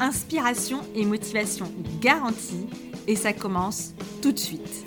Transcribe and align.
Inspiration 0.00 0.80
et 0.94 1.04
motivation 1.04 1.72
garantie 2.00 2.66
et 3.06 3.16
ça 3.16 3.32
commence 3.32 3.92
tout 4.20 4.32
de 4.32 4.38
suite. 4.38 4.84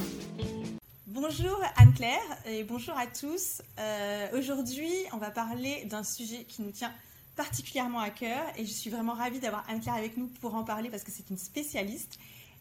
Bonjour 1.07 1.57
Anne-Claire 1.77 2.19
et 2.45 2.63
bonjour 2.63 2.97
à 2.97 3.07
tous. 3.07 3.61
Euh, 3.79 4.27
aujourd'hui, 4.37 4.91
on 5.13 5.17
va 5.17 5.31
parler 5.31 5.85
d'un 5.85 6.03
sujet 6.03 6.43
qui 6.43 6.61
nous 6.61 6.71
tient 6.71 6.91
particulièrement 7.35 7.99
à 7.99 8.09
cœur 8.09 8.43
et 8.57 8.65
je 8.65 8.71
suis 8.71 8.89
vraiment 8.89 9.13
ravie 9.13 9.39
d'avoir 9.39 9.63
Anne-Claire 9.69 9.95
avec 9.95 10.17
nous 10.17 10.27
pour 10.41 10.55
en 10.55 10.63
parler 10.63 10.89
parce 10.89 11.03
que 11.03 11.11
c'est 11.11 11.29
une 11.29 11.37
spécialiste. 11.37 12.17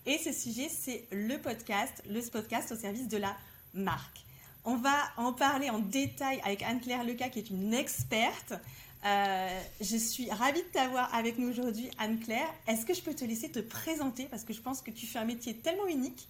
Et 0.07 0.19
ce 0.19 0.33
sujet, 0.33 0.69
c'est 0.69 1.07
le 1.13 1.39
podcast, 1.39 2.03
le 2.09 2.21
podcast 2.31 2.73
au 2.73 2.77
service 2.77 3.09
de 3.09 3.17
la 3.17 3.35
marque. 3.73 4.25
On 4.65 4.77
va 4.77 4.97
en 5.17 5.33
parler 5.33 5.71
en 5.71 5.79
détail 5.79 6.41
avec 6.45 6.63
Anne-Claire 6.63 7.05
Leca 7.05 7.29
qui 7.29 7.39
est 7.39 7.51
une 7.51 7.75
experte. 7.75 8.55
Euh, 9.05 9.61
je 9.83 9.97
suis 9.97 10.31
ravie 10.31 10.63
de 10.63 10.73
t'avoir 10.73 11.15
avec 11.15 11.39
nous 11.39 11.49
aujourd'hui, 11.49 11.91
Anne-Claire. 11.99 12.49
Est-ce 12.67 12.87
que 12.87 12.95
je 12.95 13.03
peux 13.03 13.13
te 13.13 13.25
laisser 13.25 13.51
te 13.51 13.59
présenter? 13.59 14.27
Parce 14.31 14.45
que 14.45 14.55
je 14.55 14.61
pense 14.61 14.81
que 14.81 14.91
tu 14.91 15.07
fais 15.07 15.19
un 15.19 15.27
métier 15.27 15.55
tellement 15.55 15.87
unique 15.87 16.27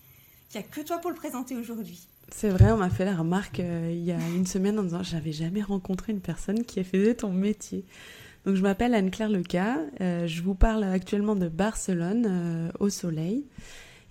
qu'il 0.48 0.60
n'y 0.60 0.66
a 0.66 0.68
que 0.68 0.80
toi 0.80 0.98
pour 0.98 1.10
le 1.10 1.16
présenter 1.16 1.56
aujourd'hui. 1.56 2.08
C'est 2.30 2.48
vrai, 2.48 2.72
on 2.72 2.78
m'a 2.78 2.90
fait 2.90 3.04
la 3.04 3.14
remarque 3.14 3.60
euh, 3.60 3.90
il 3.92 4.04
y 4.04 4.10
a 4.10 4.18
une 4.34 4.46
semaine 4.46 4.78
en 4.78 4.82
disant 4.82 5.02
j'avais 5.02 5.32
jamais 5.32 5.62
rencontré 5.62 6.12
une 6.12 6.20
personne 6.20 6.64
qui 6.64 6.80
a 6.80 6.84
fait 6.84 7.14
ton 7.14 7.30
métier. 7.30 7.84
Donc 8.44 8.56
je 8.56 8.62
m'appelle 8.62 8.94
Anne-Claire 8.94 9.30
Leca, 9.30 9.78
euh, 10.00 10.26
je 10.26 10.42
vous 10.42 10.54
parle 10.54 10.84
actuellement 10.84 11.36
de 11.36 11.48
Barcelone 11.48 12.72
au 12.80 12.90
soleil 12.90 13.46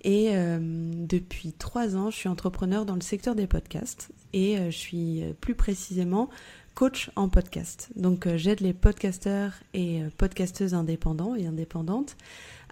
et 0.02 0.32
depuis 0.32 1.52
trois 1.52 1.96
ans 1.96 2.10
je 2.10 2.16
suis 2.16 2.28
entrepreneur 2.28 2.84
dans 2.84 2.94
le 2.94 3.00
secteur 3.00 3.34
des 3.34 3.46
podcasts 3.46 4.10
et 4.34 4.56
je 4.56 4.76
suis 4.76 5.22
plus 5.40 5.54
précisément 5.54 6.28
coach 6.74 7.10
en 7.16 7.28
podcast. 7.28 7.90
Donc 7.96 8.28
j'aide 8.36 8.60
les 8.60 8.72
podcasteurs 8.72 9.52
et 9.74 10.02
podcasteuses 10.18 10.74
indépendants 10.74 11.34
et 11.34 11.46
indépendantes 11.46 12.16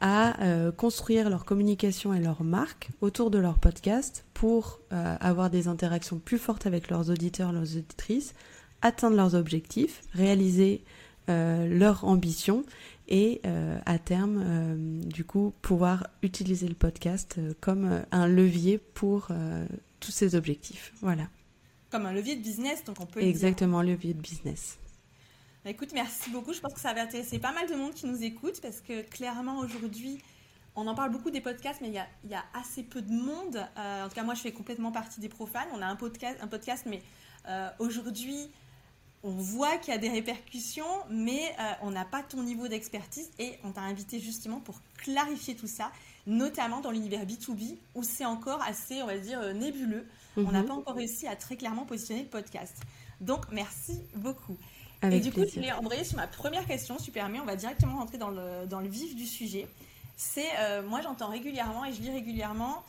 à 0.01 0.35
construire 0.77 1.31
leur 1.31 1.45
communication 1.45 2.13
et 2.13 2.19
leur 2.21 2.43
marque 2.43 2.91
autour 3.01 3.31
de 3.31 3.39
leur 3.39 3.59
podcast 3.59 4.25
pour 4.35 4.81
avoir 4.91 5.49
des 5.51 5.69
interactions 5.69 6.19
plus 6.19 6.39
fortes 6.39 6.67
avec 6.67 6.91
leurs 6.91 7.11
auditeurs, 7.11 7.53
leurs 7.53 7.77
auditrices, 7.77 8.35
atteindre 8.83 9.17
leurs 9.17 9.35
objectifs, 9.35 10.03
réaliser 10.13 10.83
euh, 11.29 11.69
leur 11.69 12.05
ambition 12.05 12.65
et 13.07 13.41
euh, 13.47 13.79
à 13.87 13.99
terme, 14.01 14.43
euh, 14.45 15.01
du 15.05 15.25
coup, 15.25 15.55
pouvoir 15.63 16.09
utiliser 16.23 16.67
le 16.67 16.75
podcast 16.75 17.39
comme 17.61 18.03
un 18.11 18.27
levier 18.27 18.79
pour 18.79 19.29
tous 20.01 20.11
ces 20.11 20.35
objectifs. 20.35 20.93
Voilà. 21.01 21.29
Comme 21.93 22.07
un 22.07 22.13
levier 22.13 22.35
de 22.35 22.43
business, 22.43 22.83
donc 22.83 22.97
on 23.01 23.07
peut. 23.07 23.21
Exactement, 23.21 23.79
un 23.79 23.85
levier 23.85 24.15
de 24.15 24.21
business. 24.21 24.79
Bah, 25.65 25.71
écoute, 25.71 25.91
merci 25.95 26.31
beaucoup. 26.31 26.53
Je 26.53 26.61
pense 26.61 26.75
que 26.75 26.81
ça 26.81 26.93
va 26.93 27.03
intéresser 27.03 27.39
pas 27.39 27.53
mal 27.53 27.69
de 27.69 27.75
monde 27.75 27.95
qui 27.95 28.07
nous 28.07 28.25
écoute 28.25 28.61
parce 28.61 28.81
que 28.81 29.03
clairement 29.03 29.59
aujourd'hui, 29.59 30.19
on 30.75 30.89
en 30.89 30.95
parle 30.97 31.13
beaucoup 31.13 31.31
des 31.31 31.41
podcasts, 31.41 31.81
mais 31.81 31.89
il 31.89 31.95
y 31.95 31.99
a, 31.99 32.09
y 32.29 32.35
a, 32.35 32.43
assez 32.55 32.83
peu 32.83 33.01
de 33.01 33.13
monde. 33.13 33.65
en 33.77 34.09
tout 34.09 34.15
cas, 34.15 34.25
moi, 34.25 34.35
je 34.35 34.41
fais 34.41 34.53
complètement 34.53 34.91
partie 34.91 35.21
des 35.21 35.29
profanes. 35.29 35.69
On 35.73 35.81
a 35.83 35.87
un 35.87 35.95
podcast, 35.95 36.39
un 36.41 36.49
podcast 36.49 36.87
mais 36.87 37.03
aujourd'hui, 37.79 38.49
on 39.25 39.31
voit 39.31 39.77
qu'il 39.79 39.95
y 39.95 39.97
a 39.97 40.01
des 40.01 40.09
répercussions, 40.09 40.85
mais 41.09 41.55
euh, 41.61 41.73
on 41.83 41.91
n'a 41.91 42.05
pas 42.05 42.23
ton 42.23 42.43
niveau 42.43 42.69
d'expertise 42.69 43.31
et 43.39 43.53
on 43.65 43.71
t'a 43.71 43.83
invité 43.83 44.19
justement 44.19 44.59
pour 44.59 44.81
clarifier 44.97 45.55
tout 45.55 45.69
ça, 45.69 45.93
notamment 46.27 46.81
dans 46.81 46.91
l'univers 46.91 47.25
B2B 47.25 47.77
où 47.95 48.03
c'est 48.03 48.25
encore 48.25 48.61
assez, 48.63 49.03
on 49.03 49.07
va 49.07 49.19
dire, 49.19 49.41
euh, 49.41 49.53
On 50.37 50.51
n'a 50.51 50.63
mhm. 50.63 50.69
pas 50.69 50.75
encore 50.75 50.95
réussi 50.95 51.27
à 51.27 51.37
très 51.37 51.57
clairement 51.57 51.85
positionner 51.85 52.23
le 52.23 52.29
podcast. 52.29 52.77
Donc, 53.21 53.47
merci 53.53 54.01
beaucoup. 54.17 54.57
et 55.03 55.21
du 55.21 55.33
coup, 55.33 55.41
je 55.41 55.61
vais 55.61 55.73
embrayer 55.73 56.05
sur 56.05 56.17
ma 56.17 56.27
première 56.27 56.67
question, 56.67 56.99
super, 56.99 57.29
mais 57.29 57.41
on 57.41 57.45
va 57.45 57.57
directement 57.57 57.99
rentrer 57.99 58.19
dans 58.19 58.31
le, 58.31 58.67
dans 58.67 58.81
le 58.81 58.89
vif 58.89 59.15
du 59.15 59.27
sujet. 59.27 59.67
C'est, 60.17 60.51
euh, 60.59 60.83
moi 60.83 61.01
j'entends 61.01 61.29
régulièrement 61.29 61.85
et 61.85 61.93
je 61.93 62.01
lis 62.01 62.11
régulièrement, 62.11 62.85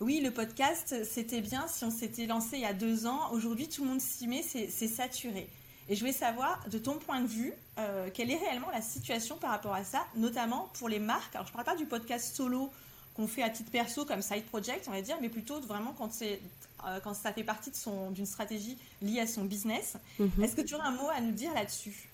oui, 0.00 0.20
le 0.20 0.30
podcast, 0.30 0.94
c'était 1.04 1.40
bien 1.40 1.66
si 1.68 1.84
on 1.84 1.90
s'était 1.90 2.26
lancé 2.26 2.56
il 2.56 2.62
y 2.62 2.66
a 2.66 2.74
deux 2.74 3.06
ans. 3.06 3.30
Aujourd'hui, 3.32 3.66
tout 3.68 3.82
le 3.82 3.90
monde 3.90 4.00
s'y 4.00 4.26
met, 4.28 4.42
c'est 4.42 4.88
saturé. 4.88 5.48
Et 5.88 5.94
je 5.94 6.00
voulais 6.00 6.12
savoir, 6.12 6.68
de 6.68 6.78
ton 6.78 6.98
point 6.98 7.20
de 7.20 7.26
vue, 7.26 7.52
euh, 7.78 8.10
quelle 8.12 8.30
est 8.30 8.36
réellement 8.36 8.70
la 8.72 8.82
situation 8.82 9.36
par 9.36 9.50
rapport 9.50 9.72
à 9.72 9.84
ça, 9.84 10.04
notamment 10.16 10.68
pour 10.74 10.88
les 10.88 10.98
marques? 10.98 11.34
Alors, 11.34 11.46
je 11.46 11.52
ne 11.52 11.54
parle 11.54 11.64
pas 11.64 11.76
du 11.76 11.86
podcast 11.86 12.34
solo 12.34 12.70
qu'on 13.14 13.26
fait 13.26 13.42
à 13.42 13.48
titre 13.48 13.70
perso 13.70 14.04
comme 14.04 14.20
side 14.20 14.44
project, 14.44 14.86
on 14.88 14.90
va 14.90 15.00
dire, 15.00 15.16
mais 15.22 15.28
plutôt 15.28 15.60
vraiment 15.60 15.94
quand, 15.96 16.12
c'est, 16.12 16.40
euh, 16.86 16.98
quand 17.02 17.14
ça 17.14 17.32
fait 17.32 17.44
partie 17.44 17.70
de 17.70 17.76
son, 17.76 18.10
d'une 18.10 18.26
stratégie 18.26 18.78
liée 19.02 19.20
à 19.20 19.26
son 19.26 19.44
business. 19.44 19.96
Mhm. 20.18 20.42
Est-ce 20.42 20.56
que 20.56 20.62
tu 20.62 20.74
aurais 20.74 20.86
un 20.86 20.92
mot 20.92 21.08
à 21.14 21.20
nous 21.20 21.32
dire 21.32 21.52
là-dessus? 21.54 22.10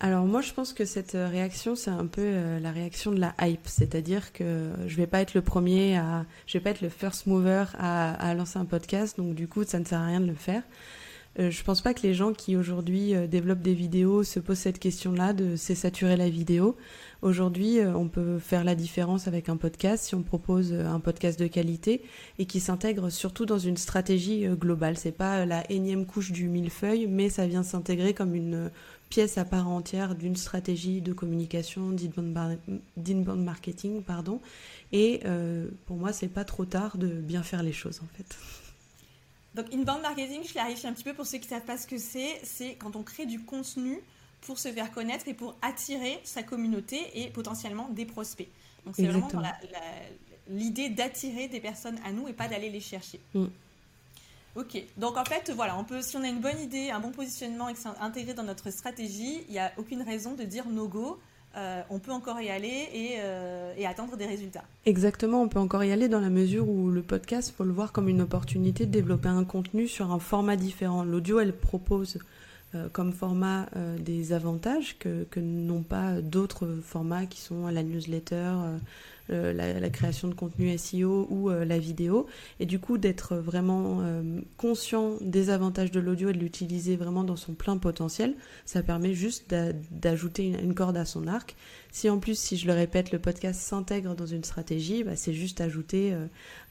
Alors 0.00 0.24
moi 0.24 0.40
je 0.40 0.52
pense 0.54 0.72
que 0.72 0.86
cette 0.86 1.14
euh, 1.14 1.28
réaction 1.28 1.76
c'est 1.76 1.90
un 1.90 2.06
peu 2.06 2.58
la 2.58 2.70
réaction 2.70 3.12
de 3.12 3.20
la 3.20 3.34
hype, 3.42 3.68
c'est-à-dire 3.68 4.32
que 4.32 4.70
je 4.86 4.96
vais 4.96 5.06
pas 5.06 5.20
être 5.20 5.34
le 5.34 5.42
premier 5.42 5.98
à, 5.98 6.24
je 6.46 6.56
vais 6.56 6.64
pas 6.64 6.70
être 6.70 6.80
le 6.80 6.88
first 6.88 7.26
mover 7.26 7.66
à, 7.78 8.14
à 8.14 8.32
lancer 8.32 8.58
un 8.58 8.64
podcast, 8.64 9.18
donc 9.18 9.34
du 9.34 9.48
coup 9.48 9.64
ça 9.64 9.78
ne 9.78 9.84
sert 9.84 10.00
à 10.00 10.06
rien 10.06 10.20
de 10.20 10.26
le 10.26 10.34
faire. 10.34 10.62
Euh, 11.38 11.50
je 11.50 11.64
pense 11.64 11.80
pas 11.80 11.94
que 11.94 12.02
les 12.02 12.12
gens 12.12 12.34
qui 12.34 12.56
aujourd'hui 12.56 13.14
euh, 13.14 13.26
développent 13.26 13.62
des 13.62 13.72
vidéos 13.72 14.22
se 14.22 14.38
posent 14.38 14.58
cette 14.58 14.78
question-là 14.78 15.32
de 15.32 15.56
c'est 15.56 15.74
saturer 15.74 16.16
la 16.16 16.28
vidéo. 16.28 16.76
Aujourd'hui, 17.22 17.78
euh, 17.78 17.94
on 17.94 18.08
peut 18.08 18.38
faire 18.38 18.64
la 18.64 18.74
différence 18.74 19.28
avec 19.28 19.48
un 19.48 19.56
podcast 19.56 20.04
si 20.04 20.14
on 20.14 20.22
propose 20.22 20.74
un 20.74 21.00
podcast 21.00 21.38
de 21.38 21.46
qualité 21.46 22.02
et 22.38 22.44
qui 22.44 22.60
s'intègre 22.60 23.08
surtout 23.08 23.46
dans 23.46 23.58
une 23.58 23.78
stratégie 23.78 24.46
globale. 24.46 24.98
C'est 24.98 25.12
pas 25.12 25.46
la 25.46 25.70
énième 25.70 26.04
couche 26.04 26.32
du 26.32 26.48
millefeuille, 26.48 27.06
mais 27.06 27.30
ça 27.30 27.46
vient 27.46 27.62
s'intégrer 27.62 28.12
comme 28.12 28.34
une 28.34 28.70
pièce 29.08 29.38
à 29.38 29.44
part 29.44 29.68
entière 29.68 30.14
d'une 30.14 30.36
stratégie 30.36 31.00
de 31.00 31.12
communication, 31.12 31.92
d'inbound 32.96 33.44
marketing, 33.44 34.02
pardon. 34.02 34.40
Et 34.90 35.20
pour 35.86 35.96
moi, 35.96 36.12
c'est 36.12 36.28
pas 36.28 36.44
trop 36.44 36.64
tard 36.64 36.98
de 36.98 37.08
bien 37.08 37.42
faire 37.42 37.62
les 37.62 37.72
choses 37.72 38.00
en 38.02 38.16
fait. 38.16 38.36
Donc, 39.54 39.66
inbound 39.72 40.00
marketing, 40.02 40.42
je 40.44 40.52
clarifie 40.52 40.86
un 40.86 40.92
petit 40.92 41.04
peu 41.04 41.14
pour 41.14 41.26
ceux 41.26 41.38
qui 41.38 41.44
ne 41.44 41.50
savent 41.50 41.64
pas 41.64 41.76
ce 41.76 41.86
que 41.86 41.98
c'est. 41.98 42.40
C'est 42.42 42.74
quand 42.76 42.96
on 42.96 43.02
crée 43.02 43.26
du 43.26 43.40
contenu 43.40 44.00
pour 44.40 44.58
se 44.58 44.68
faire 44.68 44.90
connaître 44.90 45.28
et 45.28 45.34
pour 45.34 45.56
attirer 45.62 46.20
sa 46.24 46.42
communauté 46.42 46.98
et 47.14 47.28
potentiellement 47.28 47.88
des 47.90 48.06
prospects. 48.06 48.48
Donc, 48.84 48.96
c'est 48.96 49.06
vraiment 49.06 49.28
l'idée 50.48 50.88
d'attirer 50.88 51.48
des 51.48 51.60
personnes 51.60 51.98
à 52.04 52.12
nous 52.12 52.28
et 52.28 52.32
pas 52.32 52.48
d'aller 52.48 52.70
les 52.70 52.80
chercher. 52.80 53.20
Mm. 53.34 53.46
Ok, 54.54 54.84
donc 54.98 55.16
en 55.16 55.24
fait, 55.24 55.50
voilà, 55.50 55.78
on 55.78 55.84
peut, 55.84 56.02
si 56.02 56.14
on 56.16 56.22
a 56.22 56.28
une 56.28 56.40
bonne 56.40 56.60
idée, 56.60 56.90
un 56.90 57.00
bon 57.00 57.10
positionnement 57.10 57.70
et 57.70 57.72
que 57.72 57.78
c'est 57.78 57.88
intégré 58.00 58.34
dans 58.34 58.42
notre 58.42 58.70
stratégie, 58.70 59.44
il 59.48 59.52
n'y 59.52 59.58
a 59.58 59.72
aucune 59.78 60.02
raison 60.02 60.34
de 60.34 60.42
dire 60.42 60.68
no 60.68 60.88
go. 60.88 61.18
Euh, 61.56 61.82
on 61.90 61.98
peut 61.98 62.12
encore 62.12 62.40
y 62.40 62.48
aller 62.48 62.88
euh, 62.94 63.74
et, 63.76 63.86
attendre 63.86 64.16
des 64.16 64.26
résultats. 64.26 64.64
Exactement, 64.86 65.42
on 65.42 65.48
peut 65.48 65.58
encore 65.58 65.84
y 65.84 65.92
aller 65.92 66.08
dans 66.08 66.20
la 66.20 66.30
mesure 66.30 66.68
où 66.68 66.90
le 66.90 67.02
podcast, 67.02 67.52
faut 67.56 67.64
le 67.64 67.72
voir 67.72 67.92
comme 67.92 68.08
une 68.08 68.22
opportunité 68.22 68.86
de 68.86 68.90
développer 68.90 69.28
un 69.28 69.44
contenu 69.44 69.86
sur 69.86 70.12
un 70.12 70.18
format 70.18 70.56
différent. 70.56 71.04
L'audio, 71.04 71.40
elle 71.40 71.52
propose 71.52 72.18
euh, 72.74 72.88
comme 72.90 73.12
format 73.12 73.66
des 73.98 74.32
avantages 74.32 74.98
que, 74.98 75.24
que 75.30 75.40
n'ont 75.40 75.82
pas 75.82 76.22
d'autres 76.22 76.78
formats 76.82 77.26
qui 77.26 77.40
sont 77.40 77.66
la 77.66 77.82
newsletter, 77.82 78.54
euh, 79.32 79.52
la, 79.52 79.90
création 79.90 80.28
de 80.28 80.34
contenu 80.34 80.76
SEO 80.78 81.26
ou 81.30 81.50
euh, 81.50 81.64
la 81.64 81.78
vidéo. 81.78 82.26
Et 82.60 82.66
du 82.66 82.78
coup, 82.78 82.98
d'être 82.98 83.36
vraiment 83.36 84.00
euh, 84.02 84.40
conscient 84.56 85.16
des 85.20 85.50
avantages 85.50 85.90
de 85.90 86.00
l'audio 86.00 86.30
et 86.30 86.32
de 86.32 86.38
l'utiliser 86.38 86.96
vraiment 86.96 87.24
dans 87.24 87.36
son 87.36 87.54
plein 87.54 87.76
potentiel, 87.78 88.34
ça 88.64 88.82
permet 88.82 89.14
juste 89.14 89.54
d'ajouter 89.90 90.46
une, 90.46 90.74
corde 90.74 90.96
à 90.96 91.04
son 91.04 91.26
arc. 91.26 91.56
Si 91.90 92.08
en 92.08 92.18
plus, 92.18 92.38
si 92.38 92.56
je 92.56 92.66
le 92.66 92.72
répète, 92.72 93.12
le 93.12 93.18
podcast 93.18 93.60
s'intègre 93.60 94.14
dans 94.14 94.26
une 94.26 94.44
stratégie, 94.44 95.04
bah, 95.04 95.16
c'est 95.16 95.34
juste 95.34 95.60
ajouter 95.60 96.14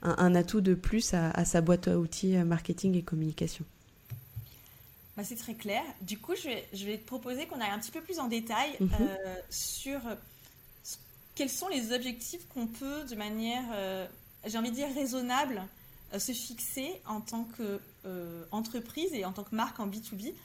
un, 0.02 0.36
atout 0.36 0.62
de 0.62 0.74
plus 0.74 1.14
à, 1.14 1.46
sa 1.46 1.62
boîte 1.62 1.88
à 1.88 2.00
outils 2.00 2.36
marketing 2.38 2.96
et 2.96 3.04
communication. 3.04 3.66
Bah, 5.18 5.24
c'est 5.24 5.36
très 5.36 5.54
clair. 5.54 5.84
Du 6.02 6.18
coup, 6.18 6.34
je 6.36 6.48
vais, 6.48 6.66
je 6.74 6.86
vais 6.86 6.98
te 6.98 7.06
proposer 7.06 7.46
qu'on 7.46 7.60
aille 7.60 7.72
un 7.72 7.80
petit 7.80 7.92
peu 7.92 8.02
plus 8.02 8.20
en 8.20 8.28
détail 8.28 8.70
mhm. 8.80 8.90
sur 9.50 10.00
quels 11.42 11.50
sont 11.50 11.70
les 11.70 11.92
objectifs 11.92 12.48
qu'on 12.50 12.68
peut, 12.68 13.04
de 13.06 13.16
manière, 13.16 13.64
euh, 13.74 14.06
j'ai 14.46 14.60
envie 14.60 14.70
de 14.70 14.76
dire, 14.76 14.94
raisonnable, 14.94 15.64
euh, 16.14 16.20
se 16.20 16.34
fixer 16.34 17.02
en 17.08 17.20
tant 17.20 17.48
qu'entreprise 17.58 19.12
euh, 19.12 19.16
et 19.16 19.26
en 19.26 19.32
tant 19.32 19.44
que 19.44 19.56
marque 19.56 19.80
en 19.80 19.88
B2B 19.88 20.36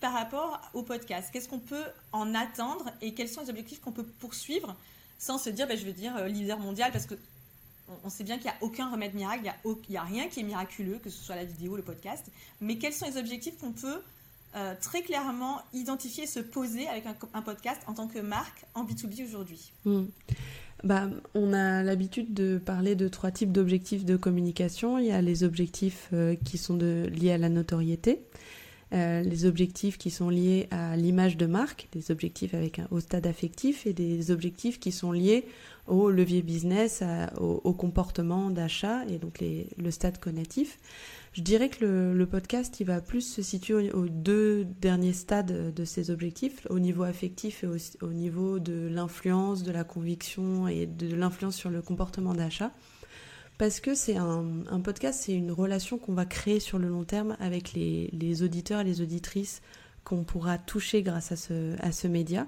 par 0.00 0.14
rapport 0.14 0.58
au 0.72 0.82
podcast? 0.82 1.28
Qu'est-ce 1.30 1.50
qu'on 1.50 1.58
peut 1.58 1.84
en 2.10 2.34
attendre 2.34 2.90
et 3.02 3.12
quels 3.12 3.28
sont 3.28 3.42
les 3.42 3.50
objectifs 3.50 3.82
qu'on 3.82 3.92
peut 3.92 4.06
poursuivre 4.18 4.74
sans 5.18 5.36
se 5.36 5.50
dire, 5.50 5.66
ben, 5.68 5.76
je 5.76 5.84
veux 5.84 5.92
dire, 5.92 6.24
leader 6.24 6.58
mondial, 6.58 6.90
parce 6.90 7.04
que 7.04 7.16
on, 8.02 8.08
sait 8.08 8.24
bien 8.24 8.36
qu'il 8.36 8.46
n'y 8.46 8.52
a 8.52 8.62
aucun 8.62 8.90
remède 8.90 9.12
miracle, 9.12 9.42
il 9.66 9.90
n'y 9.90 9.98
a, 9.98 10.02
rien 10.04 10.28
qui 10.28 10.40
est 10.40 10.42
miraculeux, 10.42 10.98
que 11.04 11.10
ce 11.10 11.22
soit 11.22 11.36
la 11.36 11.44
vidéo, 11.44 11.76
le 11.76 11.82
podcast. 11.82 12.24
Mais 12.62 12.78
quels 12.78 12.94
sont 12.94 13.04
les 13.04 13.18
objectifs 13.18 13.58
qu'on 13.58 13.72
peut 13.72 14.00
euh, 14.56 14.74
très 14.80 15.02
clairement 15.02 15.60
identifier, 15.74 16.26
se 16.26 16.40
poser 16.40 16.88
avec 16.88 17.04
un, 17.34 17.42
podcast 17.42 17.80
en 17.86 17.94
tant 17.94 18.08
que 18.08 18.18
marque 18.18 18.64
en 18.74 18.84
B2B 18.84 19.24
aujourd'hui 19.24 19.72
hmm. 19.84 20.04
bah, 20.82 21.08
On 21.34 21.52
a 21.52 21.82
l'habitude 21.82 22.32
de 22.32 22.56
parler 22.58 22.94
de 22.94 23.08
trois 23.08 23.30
types 23.30 23.52
d'objectifs 23.52 24.04
de 24.04 24.16
communication. 24.16 24.98
Il 24.98 25.06
y 25.06 25.12
a 25.12 25.20
les 25.20 25.44
objectifs 25.44 26.08
euh, 26.12 26.36
qui 26.44 26.56
sont 26.56 26.76
liés 26.78 27.32
à 27.32 27.38
la 27.38 27.50
notoriété. 27.50 28.22
Euh, 28.92 29.20
les 29.22 29.46
objectifs 29.46 29.98
qui 29.98 30.10
sont 30.10 30.28
liés 30.28 30.68
à 30.70 30.96
l'image 30.96 31.36
de 31.36 31.46
marque, 31.46 31.88
des 31.90 32.12
objectifs 32.12 32.54
avec 32.54 32.78
un, 32.78 32.86
au 32.92 33.00
stade 33.00 33.26
affectif 33.26 33.84
et 33.84 33.92
des 33.92 34.30
objectifs 34.30 34.78
qui 34.78 34.92
sont 34.92 35.10
liés 35.10 35.44
au 35.88 36.08
levier 36.10 36.42
business, 36.42 37.02
au, 37.38 37.72
comportement 37.72 38.50
d'achat 38.50 39.04
et 39.06 39.18
donc 39.18 39.42
le 39.76 39.90
stade 39.90 40.18
cognitif. 40.18 40.78
Je 41.32 41.42
dirais 41.42 41.68
que 41.68 41.84
le, 41.84 42.26
podcast, 42.26 42.80
il 42.80 42.86
va 42.86 43.00
plus 43.00 43.20
se 43.20 43.42
situer 43.42 43.92
aux, 43.92 44.08
deux 44.08 44.64
derniers 44.64 45.12
stades 45.12 45.74
de 45.74 45.84
ces 45.84 46.10
objectifs, 46.10 46.66
au 46.70 46.78
niveau 46.78 47.02
affectif 47.02 47.62
et 47.62 47.68
au, 48.00 48.12
niveau 48.12 48.58
de 48.58 48.88
l'influence, 48.88 49.62
de 49.62 49.70
la 49.70 49.84
conviction 49.84 50.66
et 50.66 50.86
de 50.86 51.14
l'influence 51.14 51.56
sur 51.56 51.70
le 51.70 51.82
comportement 51.82 52.34
d'achat. 52.34 52.72
Parce 53.58 53.80
que 53.80 53.94
c'est 53.94 54.16
un, 54.16 54.80
podcast, 54.84 55.22
c'est 55.24 55.32
une 55.32 55.50
relation 55.50 55.96
qu'on 55.96 56.12
va 56.12 56.26
créer 56.26 56.60
sur 56.60 56.78
le 56.78 56.88
long 56.88 57.04
terme 57.04 57.36
avec 57.40 57.72
les, 57.72 58.42
auditeurs 58.42 58.80
et 58.80 58.84
les 58.84 59.00
auditrices 59.00 59.62
qu'on 60.04 60.24
pourra 60.24 60.58
toucher 60.58 61.02
grâce 61.02 61.32
à 61.32 61.36
ce, 61.92 62.06
média. 62.06 62.46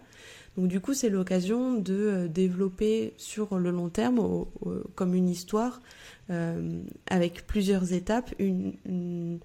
Donc 0.57 0.69
du 0.69 0.81
coup, 0.81 0.93
c'est 0.93 1.09
l'occasion 1.09 1.75
de 1.75 1.95
euh, 1.95 2.29
développer 2.29 3.15
sur 3.17 3.59
le 3.59 3.71
long 3.71 3.89
terme, 3.89 4.45
comme 4.95 5.15
une 5.15 5.29
histoire, 5.29 5.81
euh, 6.31 6.83
avec 7.09 7.47
plusieurs 7.47 7.93
étapes, 7.93 8.35
euh, 8.41 9.39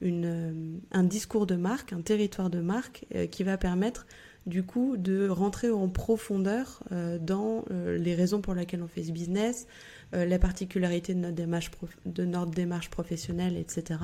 un 0.00 1.04
discours 1.04 1.46
de 1.46 1.56
marque, 1.56 1.92
un 1.92 2.02
territoire 2.02 2.48
de 2.48 2.60
marque 2.60 3.06
qui 3.32 3.42
va 3.42 3.58
permettre 3.58 4.06
du 4.46 4.62
coup 4.62 4.96
de 4.96 5.28
rentrer 5.28 5.70
en 5.70 5.88
profondeur 5.88 6.84
dans 7.20 7.64
les 7.70 8.14
raisons 8.14 8.40
pour 8.40 8.54
lesquelles 8.54 8.82
on 8.82 8.88
fait 8.88 9.02
ce 9.02 9.12
business, 9.12 9.66
la 10.12 10.38
particularité 10.38 11.14
de 11.14 11.20
notre 11.20 11.34
démarche, 11.34 11.70
de 12.06 12.24
notre 12.24 12.50
démarche 12.50 12.88
professionnelle, 12.88 13.56
etc. 13.56 14.00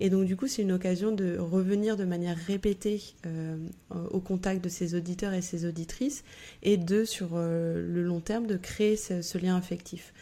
Et 0.00 0.10
donc 0.10 0.24
du 0.24 0.36
coup, 0.36 0.46
c'est 0.46 0.62
une 0.62 0.72
occasion 0.72 1.12
de 1.12 1.36
revenir 1.38 1.96
de 1.96 2.04
manière 2.04 2.36
répétée 2.36 3.00
euh, 3.26 3.56
au 3.90 4.20
contact 4.20 4.62
de 4.62 4.68
ses 4.68 4.94
auditeurs 4.94 5.32
et 5.32 5.42
ses 5.42 5.66
auditrices 5.66 6.24
et 6.62 6.76
de, 6.76 7.04
sur 7.04 7.30
euh, 7.34 7.84
le 7.86 8.02
long 8.02 8.20
terme, 8.20 8.46
de 8.46 8.56
créer 8.56 8.96
ce, 8.96 9.38
lien 9.38 9.56
affectif 9.56 10.12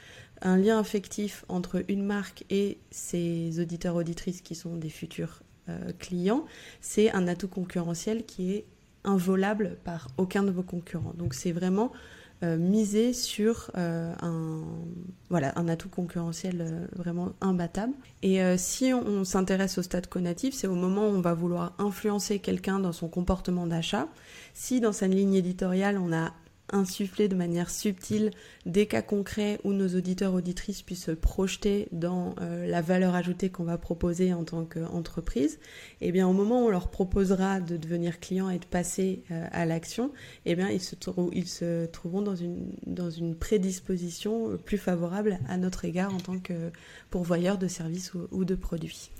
un 0.43 0.57
lien 0.57 0.79
affectif 0.79 1.45
entre 1.49 1.85
une 1.89 2.03
marque 2.03 2.45
et 2.49 2.79
ses 2.91 3.61
auditeurs 3.61 3.97
auditrices 3.97 4.41
qui 4.41 4.55
sont 4.55 4.75
des 4.77 4.89
futurs 4.89 5.43
clients, 5.99 6.47
c'est 6.81 7.13
un 7.13 7.29
atout 7.29 7.47
concurrentiel 7.47 8.25
qui 8.25 8.55
est 8.55 8.65
involable 9.05 9.77
par 9.85 10.09
aucun 10.17 10.43
de 10.43 10.51
vos 10.51 10.63
concurrents. 10.63 11.15
Donc 11.17 11.35
c'est 11.35 11.53
vraiment 11.53 11.93
euh, 11.93 11.97
miser 12.43 13.13
sur 13.13 13.71
euh, 13.77 14.15
un, 14.23 14.63
voilà, 15.29 15.53
un 15.57 15.69
atout 15.69 15.89
concurrentiel 15.89 16.61
euh, 16.61 16.87
vraiment 16.97 17.33
imbattable. 17.41 17.93
Et 18.23 18.41
si 18.59 18.93
on, 18.93 19.25
s'intéresse 19.25 19.79
au 19.79 19.83
stade 19.83 20.07
conatif, 20.07 20.55
c'est 20.55 20.67
au 20.67 20.75
moment 20.75 21.09
où 21.09 21.13
on 21.13 21.21
va 21.21 21.35
vouloir 21.35 21.75
influencer 21.79 22.39
quelqu'un 22.39 22.79
dans 22.79 22.93
son 22.93 23.09
comportement 23.09 23.67
d'achat. 23.67 24.09
Si 24.55 24.81
dans 24.81 24.93
sa 24.93 25.07
ligne 25.07 25.35
éditoriale, 25.35 25.99
on 25.99 26.13
a 26.13 26.33
insuffler 26.73 27.29
de 27.29 27.35
manière 27.35 27.71
subtile 27.71 28.31
des 28.67 28.87
cas 28.87 29.03
concrets 29.03 29.59
où 29.65 29.73
nos 29.73 29.89
auditeurs 29.89 30.35
auditrices 30.35 30.83
puissent 30.83 31.05
se 31.05 31.11
projeter 31.13 31.89
dans 31.93 32.35
euh, 32.41 32.67
la 32.67 32.83
valeur 32.83 33.15
ajoutée 33.15 33.51
qu'on 33.51 33.65
va 33.65 33.79
proposer 33.79 34.33
en 34.33 34.45
tant 34.45 34.65
qu'entreprise, 34.65 35.59
et 36.01 36.09
eh 36.09 36.13
bien 36.13 36.29
au 36.29 36.33
moment 36.33 36.65
où 36.65 36.67
on 36.67 36.71
leur 36.71 36.89
proposera 36.89 37.61
de 37.61 37.77
devenir 37.77 38.21
client 38.21 38.51
et 38.51 38.59
de 38.59 38.65
passer 38.65 39.23
euh, 39.31 39.47
à 39.53 39.67
l'action, 39.67 40.07
et 40.45 40.53
eh 40.53 40.55
bien 40.55 40.69
ils 40.71 40.81
se, 40.81 41.87
trouveront 41.87 42.23
dans 42.23 42.37
une, 42.37 42.73
dans 42.87 43.11
une 43.11 43.35
prédisposition 43.35 44.59
plus 44.65 44.79
favorable 44.79 45.39
à 45.49 45.57
notre 45.57 45.85
égard 45.85 46.15
en 46.15 46.21
tant 46.21 46.39
que 46.39 46.71
pourvoyeur 47.11 47.59
de 47.59 47.69
services 47.69 48.13
ou 48.31 48.45
de 48.45 48.55
produits. 48.55 49.11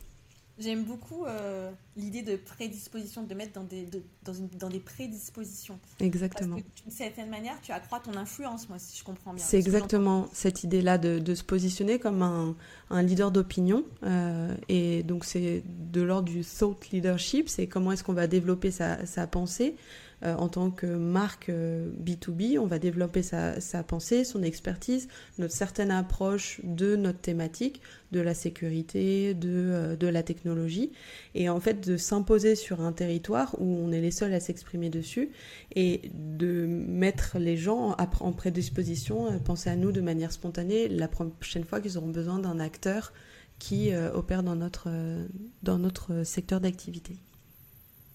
J'aime 0.61 0.85
beaucoup 0.85 1.25
euh, 1.25 1.71
l'idée 1.97 2.21
de 2.21 2.37
prédisposition, 2.37 3.23
de 3.23 3.35
mettre 3.35 3.55
dans 3.55 3.65
des, 3.65 3.89
dans, 4.25 4.35
une, 4.35 4.49
dans, 4.59 4.69
des 4.69 4.79
prédispositions. 4.79 5.79
Exactement. 6.01 6.57
Parce 6.57 6.67
que 6.67 6.83
d'une 6.83 6.93
certaine 6.93 7.31
manière, 7.31 7.59
tu 7.63 7.73
accrois 7.73 7.99
ton 8.01 8.15
influence, 8.15 8.69
moi, 8.69 8.79
si 8.79 8.99
je 8.99 9.03
comprends 9.03 9.33
bien. 9.33 9.43
C'est 9.43 9.59
exactement 9.59 10.29
cette 10.35 10.63
idée-là 10.63 10.99
de, 10.99 11.19
de, 11.19 11.35
se 11.35 11.45
positionner 11.45 11.99
comme 11.99 12.21
un, 12.21 12.55
un 12.91 13.03
leader 13.03 13.31
d'opinion. 13.31 13.85
Euh, 14.03 14.55
et 14.69 15.03
donc, 15.03 15.25
c'est 15.25 15.63
de 15.67 16.03
l'ordre 16.03 16.29
du 16.29 16.45
thought 16.45 16.91
leadership, 16.91 17.49
c'est 17.49 17.67
comment 17.67 17.93
est-ce 17.93 18.05
qu'on 18.05 18.13
va 18.13 18.27
développer 18.27 18.71
sa, 18.71 19.07
sa 19.07 19.27
pensée 19.27 19.77
euh, 20.23 20.35
en 20.35 20.49
tant 20.49 20.71
que 20.71 20.87
marque 20.87 21.49
B2B, 21.49 22.57
euh, 22.57 22.61
on 22.61 22.67
va 22.67 22.79
développer 22.79 23.23
sa, 23.23 23.83
pensée, 23.87 24.25
son 24.25 24.43
expertise, 24.43 25.09
notre 25.39 25.55
certaine 25.55 25.91
approche 25.91 26.61
de 26.63 26.97
notre 26.97 27.21
thématique, 27.21 27.81
de 28.13 28.21
la 28.21 28.35
sécurité, 28.35 29.35
de, 29.35 29.49
euh, 29.49 29.97
de 29.97 30.07
la 30.07 30.23
technologie, 30.23 30.93
et 31.35 31.49
en 31.49 31.61
fait 31.61 31.89
de 31.89 31.97
s'imposer 31.97 32.55
sur 32.55 32.81
un 32.81 32.93
territoire 32.93 33.57
où 33.59 33.65
on 33.65 33.93
est 33.93 34.01
les 34.01 34.11
seuls 34.11 34.35
à 34.35 34.41
s'exprimer 34.41 34.91
dessus, 34.91 35.31
et 35.75 36.11
de 36.15 36.67
mettre 36.67 37.39
les 37.39 37.57
gens 37.57 37.97
en 38.21 38.33
prédisposition, 38.33 39.39
penser 39.41 39.71
à 39.71 39.77
nous 39.77 39.93
de 39.93 40.01
manière 40.01 40.33
spontanée 40.33 40.89
la 40.89 41.09
prochaine 41.09 41.65
fois 41.65 41.81
qu'ils 41.81 41.97
auront 41.97 42.09
besoin 42.09 42.39
d'un 42.39 42.61
acteur 42.61 43.13
qui 43.59 43.95
opère 44.15 44.43
dans 44.43 44.57
notre 45.79 46.25
secteur 46.25 46.61
d'activité. 46.61 47.19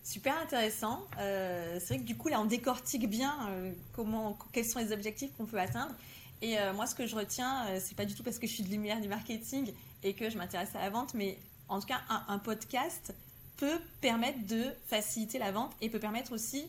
Super 0.06 0.38
intéressant. 0.40 1.02
Euh, 1.18 1.80
c'est 1.80 1.96
vrai 1.96 1.98
que 1.98 2.04
du 2.04 2.16
coup, 2.16 2.28
là, 2.28 2.40
on 2.40 2.46
décortique 2.46 3.10
bien 3.10 3.36
euh, 3.50 3.72
comment, 3.92 4.38
quels 4.52 4.64
sont 4.64 4.78
les 4.78 4.92
objectifs 4.92 5.32
qu'on 5.36 5.48
peut 5.48 5.60
atteindre. 5.60 5.96
Et 6.44 6.60
euh, 6.60 6.74
moi, 6.74 6.86
ce 6.86 6.94
que 6.94 7.08
je 7.08 7.16
retiens, 7.16 7.66
c'est 7.80 7.98
pas 7.98 8.06
du 8.06 8.14
tout 8.14 8.22
parce 8.22 8.38
que 8.38 8.46
je 8.46 8.52
suis 8.52 8.62
de 8.62 8.70
lumière 8.70 9.02
du 9.02 9.08
marketing 9.08 9.74
et 10.04 10.14
que 10.14 10.30
je 10.30 10.38
m'intéresse 10.38 10.76
à 10.76 10.82
la 10.82 10.92
vente, 10.92 11.16
mais 11.16 11.40
en 11.70 11.80
tout 11.80 11.88
cas, 11.88 12.02
un, 12.28 12.38
podcast 12.38 13.16
peut 13.58 13.80
permettre 14.00 14.46
de 14.46 14.66
faciliter 14.86 15.40
la 15.40 15.52
vente 15.52 15.72
et 15.82 15.90
peut 15.90 15.98
permettre 15.98 16.34
aussi 16.34 16.68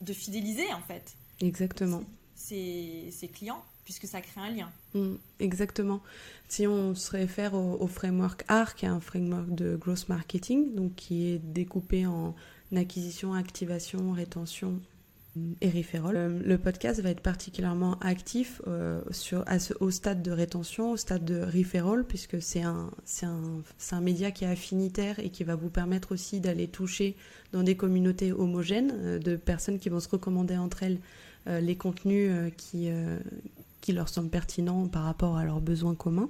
de 0.00 0.14
fidéliser, 0.14 0.72
en 0.72 0.80
fait. 0.80 1.14
Exactement. 1.40 2.04
Ses, 2.36 3.12
clients, 3.34 3.62
puisque 3.86 4.06
ça 4.06 4.20
crée 4.20 4.40
un 4.40 4.50
lien. 4.50 4.68
Mm, 4.94 5.14
exactement. 5.40 6.02
Si 6.48 6.66
on 6.66 6.94
se 6.94 7.12
réfère 7.12 7.54
au, 7.54 7.86
framework 7.86 8.44
ARC, 8.48 8.78
qui 8.78 8.84
est 8.84 8.88
un 8.88 9.00
framework 9.00 9.54
de 9.54 9.76
growth 9.76 10.08
marketing, 10.08 10.74
donc 10.74 10.94
qui 10.96 11.28
est 11.28 11.38
découpé 11.38 12.04
en 12.04 12.34
acquisition, 12.74 13.32
activation, 13.32 14.12
rétention 14.12 14.80
et 15.60 15.70
referral. 15.70 16.16
Euh, 16.16 16.40
le 16.44 16.58
podcast 16.58 17.00
va 17.00 17.10
être 17.10 17.20
particulièrement 17.20 17.98
actif 18.00 18.60
euh, 18.66 19.00
sur, 19.10 19.44
à 19.46 19.58
ce, 19.58 19.72
au 19.80 19.90
stade 19.90 20.22
de 20.22 20.32
rétention, 20.32 20.90
au 20.92 20.96
stade 20.96 21.24
de 21.24 21.42
referral, 21.42 22.04
puisque 22.04 22.42
c'est 22.42 22.62
un, 22.62 22.90
un, 23.22 23.62
un, 23.92 24.00
média 24.00 24.32
qui 24.32 24.44
est 24.44 24.48
affinitaire 24.48 25.20
et 25.20 25.30
qui 25.30 25.44
va 25.44 25.54
vous 25.54 25.70
permettre 25.70 26.12
aussi 26.12 26.40
d'aller 26.40 26.66
toucher 26.66 27.14
dans 27.52 27.62
des 27.62 27.76
communautés 27.76 28.32
homogènes 28.32 28.92
euh, 28.94 29.18
de 29.20 29.36
personnes 29.36 29.78
qui 29.78 29.90
vont 29.90 30.00
se 30.00 30.08
recommander 30.08 30.56
entre 30.56 30.82
elles 30.82 30.98
les 31.60 31.76
contenus 31.76 32.52
qui, 32.56 32.90
qui 33.86 33.92
leur 33.92 34.08
semblent 34.08 34.30
pertinents 34.30 34.88
par 34.88 35.04
rapport 35.04 35.36
à 35.36 35.44
leurs 35.44 35.60
besoins 35.60 35.94
communs. 35.94 36.28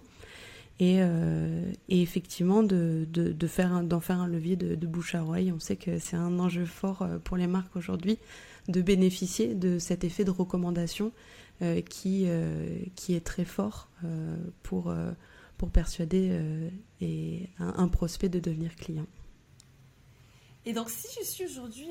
Et, 0.79 0.97
euh, 0.99 1.73
et 1.89 2.03
effectivement, 2.03 2.63
de, 2.63 3.07
de, 3.11 3.33
de 3.33 3.47
faire 3.47 3.83
d'en 3.83 4.01
faire 4.01 4.21
un 4.21 4.29
levier 4.29 4.57
de, 4.57 4.75
de, 4.75 4.87
bouche 4.87 5.15
à 5.15 5.25
oreille. 5.25 5.51
On 5.53 5.59
sait 5.59 5.77
que 5.77 5.99
c'est 5.99 6.17
un 6.17 6.39
enjeu 6.39 6.67
fort 6.67 7.01
euh, 7.01 7.19
pour 7.19 7.39
les 7.39 7.47
marques 7.47 7.75
aujourd'hui 7.75 8.19
de 8.69 8.83
bénéficier 8.83 9.55
de 9.55 9.79
cet 9.79 10.05
effet 10.05 10.23
de 10.23 10.31
recommandation 10.31 11.13
euh, 11.63 11.81
qui, 11.81 12.25
euh, 12.27 12.79
qui 12.95 13.15
est 13.15 13.25
très 13.25 13.47
fort 13.47 13.89
pour, 14.63 14.95
pour 15.57 15.71
persuader 15.71 16.39
et 17.01 17.49
un, 17.59 17.73
un, 17.79 17.89
prospect 17.89 18.29
de 18.29 18.39
devenir 18.39 18.77
client. 18.77 19.07
Et 20.67 20.75
donc, 20.75 20.91
si 20.91 21.09
je 21.19 21.25
suis 21.25 21.45
aujourd'hui, 21.47 21.89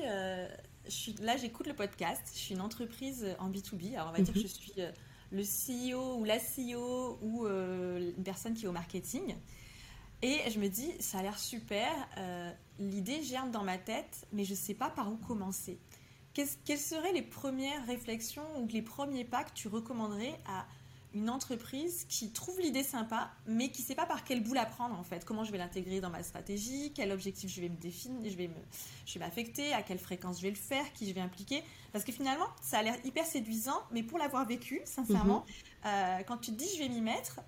là, 1.22 1.36
j'écoute 1.36 1.66
le 1.66 1.74
podcast, 1.74 2.22
je 2.34 2.38
suis 2.38 2.54
une 2.54 2.60
entreprise 2.60 3.26
en 3.40 3.50
B2B, 3.50 3.94
alors 3.94 4.10
on 4.10 4.12
va 4.12 4.18
mm 4.18 4.22
-hmm. 4.22 4.24
dire 4.24 4.34
que 4.34 4.40
je 4.40 4.46
suis 4.46 4.74
le 5.32 5.42
CEO 5.42 6.18
ou 6.18 6.24
la 6.24 6.38
CEO 6.38 7.18
ou 7.22 7.46
euh, 7.46 8.12
une 8.16 8.24
personne 8.24 8.54
qui 8.54 8.64
est 8.64 8.68
au 8.68 8.72
marketing. 8.72 9.34
Et 10.22 10.38
je 10.50 10.58
me 10.58 10.68
dis, 10.68 10.92
ça 10.98 11.18
a 11.18 11.22
l'air 11.22 11.38
super, 11.38 11.90
euh, 12.16 12.50
l'idée 12.78 13.22
germe 13.22 13.50
dans 13.50 13.64
ma 13.64 13.76
tête, 13.76 14.26
mais 14.32 14.44
je 14.44 14.52
ne 14.52 14.56
sais 14.56 14.74
pas 14.74 14.88
par 14.88 15.12
où 15.12 15.16
commencer. 15.16 15.78
quelles 16.32 16.78
seraient 16.78 17.12
les 17.12 17.22
premières 17.22 17.84
réflexions 17.86 18.46
ou 18.58 18.66
les 18.68 18.82
premiers 18.82 19.24
pas 19.24 19.44
que 19.44 19.52
tu 19.52 19.68
recommanderais 19.68 20.38
à 20.46 20.66
une 21.16 21.30
entreprise 21.30 22.04
qui 22.10 22.30
trouve 22.30 22.60
l'idée 22.60 22.82
sympa, 22.82 23.30
mais 23.46 23.70
qui 23.70 23.80
ne 23.80 23.86
sait 23.86 23.94
pas 23.94 24.04
par 24.04 24.22
quel 24.22 24.42
bout 24.42 24.52
la 24.52 24.66
prendre 24.66 24.98
en 24.98 25.02
fait. 25.02 25.24
Comment 25.24 25.44
je 25.44 25.50
vais 25.50 25.56
l'intégrer 25.56 26.00
dans 26.00 26.10
ma 26.10 26.22
stratégie, 26.22 26.92
quel 26.94 27.10
objectif 27.10 27.50
je 27.50 27.62
vais 27.62 27.70
me 27.70 27.76
définir, 27.76 28.30
je 28.30 28.36
vais 28.36 28.48
me, 28.48 28.54
je 29.06 29.14
vais 29.14 29.24
m'affecter, 29.24 29.72
à 29.72 29.82
quelle 29.82 29.98
fréquence 29.98 30.36
je 30.38 30.42
vais 30.42 30.50
le 30.50 30.56
faire, 30.56 30.92
qui 30.92 31.08
je 31.08 31.14
vais 31.14 31.22
impliquer? 31.22 31.62
Parce 31.92 32.04
que 32.04 32.12
finalement, 32.12 32.46
ça 32.60 32.78
a 32.78 32.82
l'air 32.82 32.96
hyper 33.04 33.24
séduisant, 33.24 33.80
mais 33.92 34.02
pour 34.02 34.18
l'avoir 34.18 34.46
vécu, 34.46 34.82
sincèrement, 34.84 35.40
mhm. 35.40 35.86
euh, 35.86 36.22
quand 36.26 36.36
tu 36.36 36.52
te 36.52 36.56
dis 36.56 36.68
je 36.74 36.82
vais 36.82 36.90
m'y 36.90 37.00
mettre, 37.00 37.40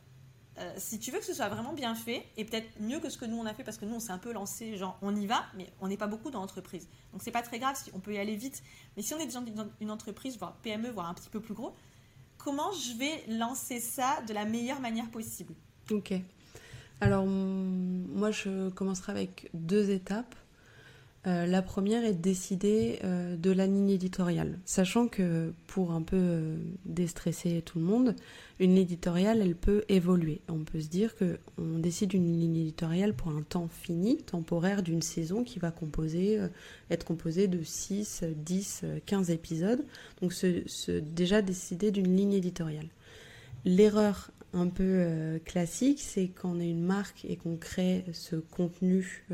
euh, 0.58 0.72
si 0.78 0.98
tu 0.98 1.10
veux 1.10 1.18
que 1.18 1.26
ce 1.26 1.34
soit 1.34 1.50
vraiment 1.50 1.74
bien 1.74 1.94
fait, 1.94 2.26
et 2.38 2.46
peut-être 2.46 2.80
mieux 2.80 3.00
que 3.00 3.10
ce 3.10 3.18
que 3.18 3.26
nous 3.26 3.36
on 3.36 3.44
a 3.44 3.52
fait, 3.52 3.64
parce 3.64 3.76
que 3.76 3.84
nous 3.84 3.96
on 3.96 4.00
s'est 4.00 4.12
un 4.12 4.18
peu 4.18 4.32
lancé, 4.32 4.78
genre 4.78 4.96
on 5.02 5.14
y 5.14 5.26
va, 5.26 5.44
mais 5.56 5.70
on 5.82 5.88
n'est 5.88 5.98
pas 5.98 6.06
beaucoup 6.06 6.30
dans 6.30 6.40
l'entreprise. 6.40 6.88
Donc 7.12 7.22
c'est 7.22 7.32
pas 7.32 7.42
très 7.42 7.58
grave, 7.58 7.76
si 7.76 7.90
on 7.92 8.00
peut 8.00 8.14
y 8.14 8.18
aller 8.18 8.34
vite. 8.34 8.62
Mais 8.96 9.02
si 9.02 9.12
on 9.12 9.18
est 9.18 9.26
dans 9.26 9.68
une 9.80 9.90
entreprise, 9.90 10.38
voire 10.38 10.56
PME, 10.62 10.88
voire 10.88 11.06
un 11.06 11.14
petit 11.14 11.28
peu 11.28 11.40
plus 11.40 11.54
gros, 11.54 11.74
comment 12.48 12.72
je 12.72 12.96
vais 12.96 13.36
lancer 13.36 13.78
ça 13.78 14.22
de 14.26 14.32
la 14.32 14.46
meilleure 14.46 14.80
manière 14.80 15.10
possible 15.10 15.52
Ok. 15.90 16.14
Alors 16.98 17.26
moi 17.26 18.30
je 18.30 18.70
commencerai 18.70 19.12
avec 19.12 19.50
deux 19.52 19.90
étapes. 19.90 20.34
Euh, 21.28 21.44
la 21.46 21.60
première 21.60 22.04
est 22.04 22.14
de 22.14 22.22
décider 22.22 23.00
euh, 23.04 23.36
de 23.36 23.50
la 23.50 23.66
ligne 23.66 23.90
éditoriale, 23.90 24.58
sachant 24.64 25.08
que 25.08 25.52
pour 25.66 25.92
un 25.92 26.00
peu 26.00 26.16
euh, 26.16 26.56
déstresser 26.86 27.60
tout 27.60 27.78
le 27.78 27.84
monde, 27.84 28.16
une 28.60 28.74
ligne 28.74 28.84
éditoriale, 28.84 29.42
elle 29.42 29.54
peut 29.54 29.84
évoluer. 29.90 30.40
On 30.48 30.64
peut 30.64 30.80
se 30.80 30.88
dire 30.88 31.14
qu'on 31.16 31.78
décide 31.78 32.14
une 32.14 32.40
ligne 32.40 32.56
éditoriale 32.56 33.14
pour 33.14 33.28
un 33.28 33.42
temps 33.42 33.68
fini, 33.68 34.16
temporaire 34.16 34.82
d'une 34.82 35.02
saison 35.02 35.44
qui 35.44 35.58
va 35.58 35.70
composer, 35.70 36.40
être 36.90 37.04
composée 37.04 37.46
de 37.46 37.62
6, 37.62 38.24
10, 38.34 38.84
15 39.04 39.30
épisodes. 39.30 39.84
Donc 40.22 40.32
déjà 41.02 41.42
décider 41.42 41.90
d'une 41.90 42.16
ligne 42.16 42.32
éditoriale. 42.32 42.88
L'erreur 43.64 44.30
un 44.54 44.68
peu 44.68 45.38
classique, 45.44 46.00
c'est 46.00 46.28
quand 46.28 46.56
on 46.56 46.60
est 46.60 46.70
une 46.70 46.84
marque 46.84 47.24
et 47.24 47.36
qu'on 47.36 47.56
crée 47.56 48.04
ce 48.12 48.34
contenu 48.34 49.24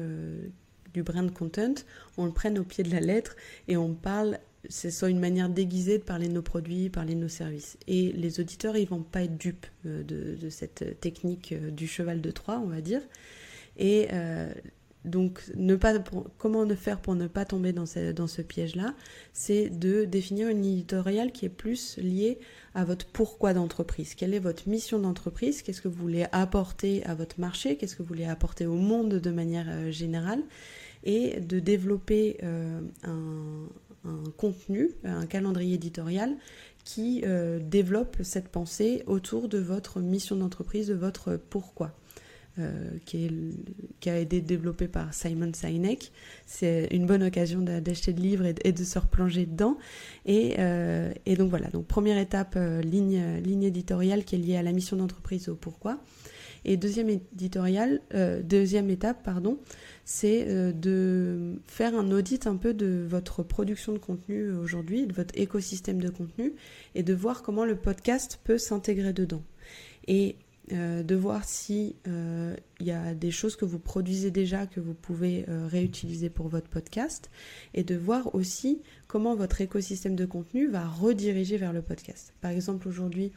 du 0.95 1.03
brand 1.03 1.31
content, 1.33 1.75
on 2.17 2.25
le 2.25 2.33
prenne 2.33 2.59
au 2.59 2.65
pied 2.65 2.85
de 2.85 2.91
la 2.91 3.01
lettre 3.01 3.37
et 3.69 3.77
on 3.77 3.95
parle, 3.95 4.39
c'est 4.69 4.91
soit 4.91 5.11
une 5.11 5.21
manière 5.21 5.51
déguisée 5.51 5.99
de 5.99 6.05
parler 6.05 6.29
de 6.29 6.33
nos 6.33 6.43
produits, 6.43 6.89
parler 6.89 7.15
de 7.15 7.21
nos 7.21 7.29
services. 7.29 7.77
Et 7.87 8.13
les 8.13 8.41
auditeurs, 8.41 8.77
ils 8.77 8.89
vont 8.89 9.03
pas 9.03 9.25
être 9.25 9.37
dupes 9.37 9.67
euh, 9.85 10.03
de, 10.03 10.49
cette 10.49 11.01
technique 11.01 11.53
euh, 11.53 11.71
du 11.71 11.87
cheval 11.87 12.21
de 12.21 12.31
Troie, 12.31 12.63
on 12.65 12.69
va 12.69 12.81
dire. 12.81 13.03
Et 13.77 14.09
euh, 14.13 14.53
donc, 15.05 15.43
ne 15.57 15.75
pas, 15.75 15.99
comment 16.39 16.65
ne 16.65 16.75
faire 16.75 17.01
pour 17.01 17.15
ne 17.15 17.27
pas 17.27 17.45
tomber 17.45 17.73
dans 17.73 17.87
ce, 17.87 18.13
dans 18.13 18.29
ce 18.29 18.41
piège-là 18.41 18.95
C'est 19.33 19.69
de 19.69 20.05
définir 20.05 20.49
une 20.49 20.65
éditoriale 20.65 21.33
qui 21.33 21.45
est 21.45 21.51
plus 21.51 21.99
liée 21.99 22.39
à 22.75 22.85
votre 22.85 23.07
pourquoi 23.07 23.53
d'entreprise. 23.53 24.15
Quelle 24.15 24.33
est 24.33 24.39
votre 24.39 24.69
mission 24.69 24.99
d'entreprise? 24.99 25.61
Qu'est-ce 25.63 25.83
que 25.83 25.89
vous 25.89 26.01
voulez 26.01 26.27
apporter 26.33 27.05
à 27.05 27.15
votre 27.15 27.39
marché? 27.39 27.77
Qu'est-ce 27.77 27.97
que 27.97 28.03
vous 28.03 28.09
voulez 28.09 28.25
apporter 28.25 28.65
au 28.65 28.77
monde 28.77 29.15
de 29.15 29.31
manière 29.31 29.91
générale? 29.93 30.43
Et 31.05 31.41
de 31.41 31.61
développer 31.61 32.39
euh, 32.43 32.81
un, 33.05 33.69
contenu, 34.37 34.91
un 35.05 35.27
calendrier 35.27 35.75
éditorial 35.75 36.35
qui 36.85 37.23
euh, 37.25 37.61
développe 37.63 38.17
cette 38.23 38.49
pensée 38.49 39.03
autour 39.07 39.49
de 39.49 39.59
votre 39.59 40.01
mission 40.01 40.37
d'entreprise, 40.37 40.89
de 40.89 40.95
votre 40.95 41.37
pourquoi. 41.37 41.95
Euh, 42.61 42.99
qui, 43.05 43.29
a 44.07 44.17
été 44.17 44.41
développé 44.41 44.87
par 44.87 45.13
Simon 45.13 45.51
Sinek. 45.53 46.13
C'est 46.47 46.87
une 46.93 47.05
bonne 47.05 47.25
occasion 47.25 47.61
d'acheter 47.61 48.13
le 48.13 48.23
livre 48.23 48.45
et, 48.47 48.71
de 48.71 48.85
se 48.85 48.97
replonger 48.97 49.45
dedans. 49.45 49.77
Et, 50.25 50.55
donc 51.37 51.51
voilà, 51.51 51.67
donc 51.71 51.87
première 51.87 52.17
étape, 52.17 52.57
ligne, 52.85 53.41
ligne 53.43 53.65
éditoriale 53.65 54.25
qui 54.25 54.37
est 54.37 54.39
liée 54.39 54.57
à 54.57 54.63
la 54.63 54.71
mission 54.71 54.97
d'entreprise, 54.97 55.49
au 55.49 55.57
pourquoi. 55.57 55.99
Et 56.65 56.77
deuxième 56.77 57.11
éditorial, 57.11 58.01
deuxième 58.45 58.91
étape, 58.91 59.23
pardon, 59.23 59.59
c'est 60.05 60.47
euh, 60.49 60.73
de 60.73 61.61
faire 61.67 61.95
un 61.95 62.11
audit 62.11 62.47
un 62.47 62.57
peu 62.57 62.75
de 62.75 63.05
votre 63.09 63.43
production 63.43 63.93
de 63.93 63.99
contenu 63.99 64.53
aujourd'hui, 64.53 65.07
de 65.07 65.15
votre 65.15 65.37
écosystème 65.39 66.01
de 66.01 66.11
contenu, 66.11 66.53
et 66.95 67.03
de 67.03 67.15
voir 67.15 67.43
comment 67.43 67.65
le 67.65 67.77
podcast 67.77 68.41
peut 68.45 68.59
s'intégrer 68.59 69.13
dedans. 69.13 69.43
Et 70.07 70.37
euh, 70.73 71.03
de 71.03 71.15
voir 71.15 71.45
si 71.45 71.97
euh, 72.07 72.55
il 72.81 72.87
y 72.87 72.91
a 72.91 73.15
des 73.15 73.31
choses 73.31 73.57
que 73.57 73.65
vous 73.65 73.79
produisez 73.79 74.31
déjà 74.31 74.67
que 74.67 74.81
vous 74.81 74.95
pouvez 74.95 75.47
réutiliser 75.49 76.29
pour 76.29 76.49
votre 76.49 76.69
podcast 76.69 77.31
et 77.73 77.83
de 77.83 77.97
voir 77.97 78.35
aussi 78.35 78.83
comment 79.07 79.35
votre 79.35 79.61
écosystème 79.61 80.17
de 80.17 80.27
contenu 80.27 80.69
va 80.69 80.87
rediriger 80.87 81.57
vers 81.57 81.73
le 81.73 81.83
podcast. 81.83 82.35
Par 82.41 82.51
exemple, 82.51 82.89
aujourd'hui, 82.89 83.33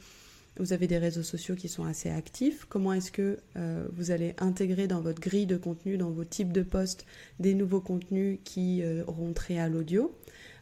vous 0.60 0.74
avez 0.74 0.88
des 0.88 0.98
réseaux 0.98 1.24
sociaux 1.24 1.56
qui 1.56 1.68
sont 1.68 1.86
assez 1.86 2.10
actifs. 2.10 2.66
Comment 2.70 2.94
est-ce 2.94 3.12
que 3.12 3.40
euh, 3.56 3.88
vous 3.94 4.12
allez 4.12 4.36
intégrer 4.40 4.88
dans 4.88 5.02
votre 5.02 5.22
grille 5.22 5.46
de 5.46 5.58
contenu, 5.58 5.98
dans 5.98 6.12
vos 6.12 6.24
types 6.24 6.54
de 6.54 6.64
posts, 6.64 7.06
des 7.40 7.54
nouveaux 7.54 7.82
contenus 7.82 8.40
qui 8.44 8.82
euh, 8.84 9.04
auront 9.08 9.34
trait 9.34 9.60
à 9.60 9.70
l'audio? 9.70 10.16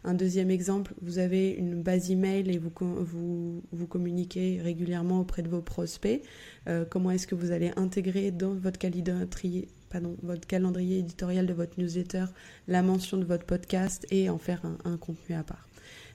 Un 0.04 0.14
deuxième 0.14 0.52
exemple, 0.52 0.94
vous 1.02 1.18
avez 1.18 1.50
une 1.50 1.82
base 1.82 2.12
email 2.12 2.50
et 2.52 2.60
vous, 2.60 2.72
vous, 2.80 3.64
vous 3.72 3.88
communiquez 3.88 4.62
régulièrement 4.62 5.22
auprès 5.22 5.42
de 5.42 5.50
vos 5.50 5.62
prospects. 5.62 6.22
Euh, 6.68 6.86
comment 6.88 7.10
est-ce 7.10 7.26
que 7.26 7.34
vous 7.34 7.52
allez 7.52 7.72
intégrer 7.76 8.30
dans 8.30 8.54
votre 8.54 8.78
calendrier, 8.78 9.68
pardon, 9.90 10.16
votre 10.22 10.46
calendrier 10.46 11.00
éditorial 11.00 11.48
de 11.48 11.54
votre 11.54 11.80
newsletter 11.80 12.26
la 12.68 12.84
mention 12.84 13.18
de 13.18 13.26
votre 13.26 13.46
podcast 13.46 14.06
et 14.12 14.30
en 14.30 14.38
faire 14.38 14.62
un 14.84 14.98
contenu 14.98 15.36
à 15.36 15.44
part? 15.44 15.68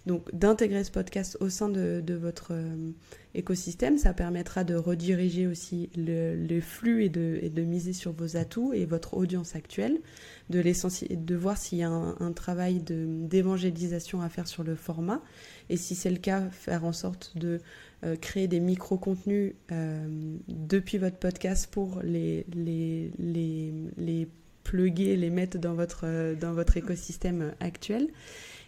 Donc 0.06 0.34
d'intégrer 0.34 0.82
ce 0.82 0.90
podcast 0.90 1.36
au 1.40 1.50
sein 1.50 1.68
de, 1.68 2.02
votre 2.14 2.52
euh, 2.52 2.90
écosystème, 3.34 3.98
ça 3.98 4.14
permettra 4.14 4.64
de 4.64 4.74
rediriger 4.74 5.46
aussi 5.46 5.90
le, 5.94 6.60
flux 6.60 7.04
et 7.04 7.08
de, 7.08 7.62
miser 7.62 7.92
sur 7.92 8.12
vos 8.12 8.36
atouts 8.36 8.72
et 8.72 8.86
votre 8.86 9.14
audience 9.14 9.54
actuelle, 9.54 10.00
de, 10.48 11.34
voir 11.34 11.56
s'il 11.58 11.78
y 11.78 11.82
a 11.82 11.90
un, 11.90 12.32
travail 12.32 12.82
d'évangélisation 12.82 14.22
à 14.22 14.28
faire 14.28 14.48
sur 14.48 14.64
le 14.64 14.74
format 14.74 15.22
et 15.68 15.76
si 15.76 15.94
c'est 15.94 16.10
le 16.10 16.18
cas, 16.18 16.48
faire 16.50 16.84
en 16.84 16.92
sorte 16.92 17.36
de 17.36 17.60
euh, 18.02 18.16
créer 18.16 18.48
des 18.48 18.60
micro-contenus 18.60 19.52
euh, 19.70 20.36
depuis 20.48 20.96
votre 20.96 21.18
podcast 21.18 21.68
pour 21.70 22.00
les, 22.02 22.46
les, 22.54 23.12
les, 23.18 24.28
pluguer, 24.64 25.16
les 25.16 25.30
mettre 25.30 25.58
votre, 25.68 26.34
dans 26.40 26.52
votre 26.52 26.76
écosystème 26.76 27.52
actuel. 27.60 28.08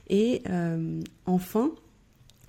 Et 0.09 0.43
euh, 0.49 1.01
enfin, 1.27 1.73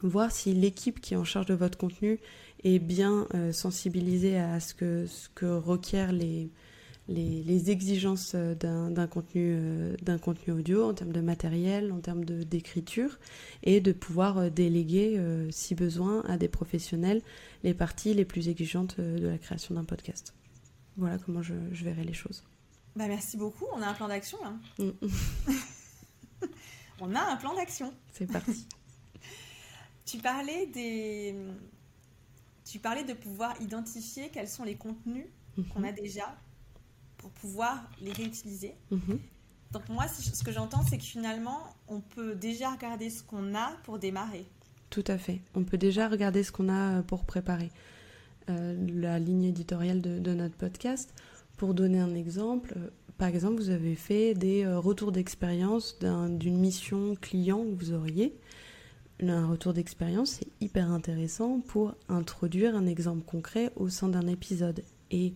voir 0.01 0.31
si 0.31 0.53
l'équipe 0.53 0.99
qui 0.99 1.13
est 1.13 1.17
en 1.17 1.23
charge 1.23 1.45
de 1.45 1.53
votre 1.53 1.77
contenu 1.77 2.19
est 2.63 2.79
bien 2.79 3.27
euh, 3.33 3.51
sensibilisée 3.51 4.37
à 4.37 4.59
ce 4.59 4.73
que, 4.73 5.05
ce 5.05 5.29
que 5.29 5.45
requièrent 5.45 6.13
les, 6.13 6.49
les, 7.09 7.69
exigences 7.69 8.35
d'un 8.35 9.07
contenu, 9.07 9.55
euh, 9.57 9.95
d'un 10.01 10.17
contenu 10.17 10.53
audio 10.53 10.85
en 10.85 10.93
termes 10.93 11.11
de 11.11 11.21
matériel, 11.21 11.91
en 11.91 11.99
termes 11.99 12.23
d'écriture, 12.25 13.19
et 13.63 13.81
de 13.81 13.91
pouvoir 13.91 14.49
déléguer, 14.49 15.19
si 15.51 15.75
besoin, 15.75 16.21
à 16.27 16.37
des 16.37 16.47
professionnels 16.47 17.21
les 17.63 17.73
parties 17.73 18.13
les 18.13 18.25
plus 18.25 18.49
exigeantes 18.49 18.99
de 18.99 19.27
la 19.27 19.37
création 19.37 19.75
d'un 19.75 19.83
podcast. 19.83 20.33
Voilà 20.97 21.17
comment 21.17 21.41
je, 21.41 21.53
je 21.71 21.83
verrai 21.83 22.03
les 22.03 22.13
choses. 22.13 22.43
Bah 22.95 23.07
merci 23.07 23.37
beaucoup, 23.37 23.65
on 23.73 23.81
a 23.81 23.87
un 23.87 23.93
plan 23.93 24.07
d'action 24.07 24.37
là. 24.43 24.53
Mm. 24.77 25.07
on 26.99 27.15
a 27.15 27.21
un 27.21 27.35
plan 27.37 27.55
d'action. 27.55 27.93
C'est 28.11 28.31
parti. 28.31 28.67
tu 30.05 30.17
parlais 30.17 30.67
des. 30.67 31.35
Tu 32.65 32.79
parlais 32.79 33.03
de 33.03 33.13
pouvoir 33.13 33.59
identifier 33.61 34.29
quels 34.29 34.47
sont 34.47 34.63
les 34.63 34.75
contenus 34.75 35.25
mhm. 35.57 35.65
qu'on 35.67 35.83
a 35.83 35.91
déjà 35.91 36.35
pour 37.17 37.29
pouvoir 37.31 37.83
les 38.01 38.11
réutiliser. 38.13 38.75
Mhm. 38.91 39.19
Donc 39.71 39.89
moi, 39.89 40.07
ce 40.07 40.43
que 40.43 40.51
j'entends, 40.51 40.83
c'est 40.87 40.97
que 40.97 41.03
finalement, 41.03 41.59
on 41.87 41.99
peut 41.99 42.35
déjà 42.35 42.71
regarder 42.71 43.09
ce 43.09 43.23
qu'on 43.23 43.55
a 43.55 43.71
pour 43.83 43.97
démarrer. 43.97 44.45
Tout 44.91 45.03
à 45.07 45.17
fait. 45.17 45.41
On 45.55 45.63
peut 45.63 45.79
déjà 45.79 46.07
regarder 46.07 46.43
ce 46.43 46.51
qu'on 46.51 46.69
a 46.69 46.99
euh, 46.99 47.01
pour 47.01 47.25
préparer 47.25 47.71
euh, 48.51 48.75
la 48.93 49.17
ligne 49.17 49.45
éditoriale 49.45 50.01
de, 50.01 50.33
notre 50.35 50.55
podcast. 50.55 51.11
Pour 51.57 51.73
donner 51.73 51.99
un 51.99 52.13
exemple, 52.13 52.75
euh, 52.77 52.89
par 53.17 53.27
exemple, 53.27 53.55
vous 53.55 53.69
avez 53.69 53.95
fait 53.95 54.33
des 54.33 54.63
euh, 54.63 54.79
retours 54.79 55.11
d'expérience 55.11 55.97
d'une 55.99 56.57
mission 56.57 57.15
client 57.15 57.63
que 57.63 57.83
vous 57.83 57.93
auriez. 57.93 58.33
Un 59.21 59.47
retour 59.47 59.73
d'expérience, 59.73 60.39
c'est 60.39 60.47
hyper 60.59 60.91
intéressant 60.91 61.59
pour 61.59 61.95
introduire 62.09 62.75
un 62.75 62.85
exemple 62.87 63.23
concret 63.23 63.71
au 63.75 63.87
sein 63.89 64.09
d'un 64.09 64.27
épisode. 64.27 64.83
Et 65.11 65.33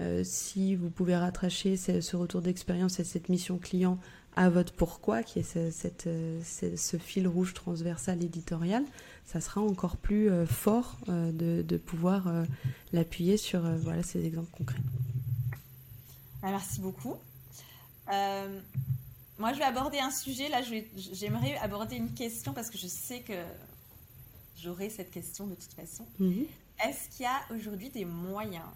euh, 0.00 0.22
si 0.24 0.76
vous 0.76 0.88
pouvez 0.88 1.16
rattacher 1.16 1.76
ce, 1.76 2.16
retour 2.16 2.40
d'expérience 2.40 3.00
et 3.00 3.04
cette 3.04 3.28
mission 3.28 3.58
client 3.58 3.98
à 4.36 4.48
votre 4.48 4.72
pourquoi, 4.72 5.22
qui 5.22 5.40
est 5.40 5.42
ce, 5.42 5.88
euh, 6.06 6.98
fil 6.98 7.26
rouge 7.26 7.54
transversal 7.54 8.22
éditorial, 8.22 8.84
ça 9.24 9.40
sera 9.40 9.60
encore 9.60 9.96
plus 9.96 10.30
fort 10.46 10.98
de, 11.08 11.62
de, 11.62 11.76
pouvoir 11.76 12.30
l'appuyer 12.92 13.36
sur 13.36 13.62
voilà, 13.78 14.04
ces 14.04 14.24
exemples 14.24 14.50
concrets. 14.56 14.82
Ah, 16.46 16.50
merci 16.52 16.80
beaucoup. 16.80 17.16
Euh, 18.12 18.60
moi, 19.36 19.52
je 19.52 19.58
vais 19.58 19.64
aborder 19.64 19.98
un 19.98 20.12
sujet. 20.12 20.48
Là, 20.48 20.60
j'aimerais 21.12 21.56
aborder 21.56 21.96
une 21.96 22.14
question 22.14 22.52
parce 22.52 22.70
que 22.70 22.78
je 22.78 22.86
sais 22.86 23.18
que 23.22 23.32
j'aurai 24.56 24.88
cette 24.88 25.10
question 25.10 25.48
de 25.48 25.56
toute 25.56 25.72
façon. 25.72 26.06
Mhm. 26.20 26.46
est-ce 26.84 27.08
qu'il 27.08 27.24
y 27.24 27.26
a 27.26 27.40
aujourd'hui 27.52 27.90
des 27.90 28.04
moyens 28.04 28.68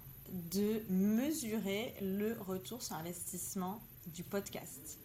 de 0.51 0.83
mesurer 0.89 1.95
le 2.01 2.37
retour 2.41 2.83
sur 2.83 2.97
investissement 2.97 3.81
du 4.09 4.25
podcast? 4.25 4.99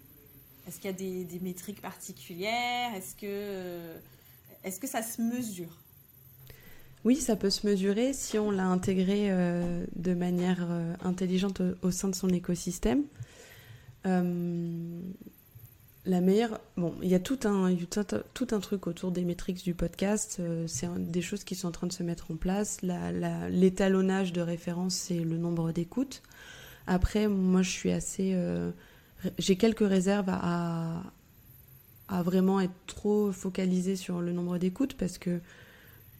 Est-ce 0.67 0.77
qu'il 0.77 0.89
y 0.89 0.93
a 0.93 1.23
des, 1.23 1.39
métriques 1.41 1.81
particulières? 1.83 2.95
Est-ce 2.95 3.13
que, 3.15 3.95
est 4.63 4.79
que 4.79 4.87
ça 4.87 5.03
se 5.03 5.21
mesure? 5.21 5.77
Oui, 7.05 7.17
ça 7.17 7.35
peut 7.35 7.51
se 7.51 7.67
mesurer 7.67 8.13
si 8.13 8.39
on 8.39 8.49
l'a 8.49 8.65
intégré 8.65 9.27
euh, 9.29 9.85
de 9.95 10.15
manière 10.15 10.65
euh, 10.67 10.95
intelligente 11.03 11.61
au, 11.83 11.91
sein 11.91 12.09
de 12.09 12.15
son 12.15 12.29
écosystème. 12.29 13.03
Euh, 14.07 14.99
la 16.05 16.19
meilleure, 16.19 16.59
bon, 16.77 16.95
il 17.03 17.09
y 17.09 17.13
a 17.13 17.19
tout 17.19 17.39
un, 17.45 17.75
tout 18.33 18.47
un 18.51 18.59
truc 18.59 18.87
autour 18.87 19.11
des 19.11 19.23
métriques 19.23 19.63
du 19.63 19.75
podcast. 19.75 20.41
C'est 20.67 20.87
des 20.97 21.21
choses 21.21 21.43
qui 21.43 21.53
sont 21.55 21.67
en 21.67 21.71
train 21.71 21.87
de 21.87 21.93
se 21.93 22.03
mettre 22.03 22.31
en 22.31 22.35
place. 22.35 22.79
L'étalonnage 22.81 24.33
de 24.33 24.41
référence, 24.41 24.95
c'est 24.95 25.19
le 25.19 25.37
nombre 25.37 25.71
d'écoutes. 25.71 26.21
Après, 26.85 27.27
moi, 27.27 27.63
je 27.63 27.71
suis 27.71 27.91
assez, 27.91 28.37
j'ai 29.39 29.55
quelques 29.55 29.87
réserves 29.87 30.29
à, 30.29 31.01
à, 32.07 32.21
vraiment 32.21 32.61
être 32.61 32.85
trop 32.85 33.31
focalisée 33.31 33.95
sur 33.95 34.21
le 34.21 34.31
nombre 34.31 34.59
d'écoutes 34.59 34.95
parce 34.95 35.17
que 35.17 35.39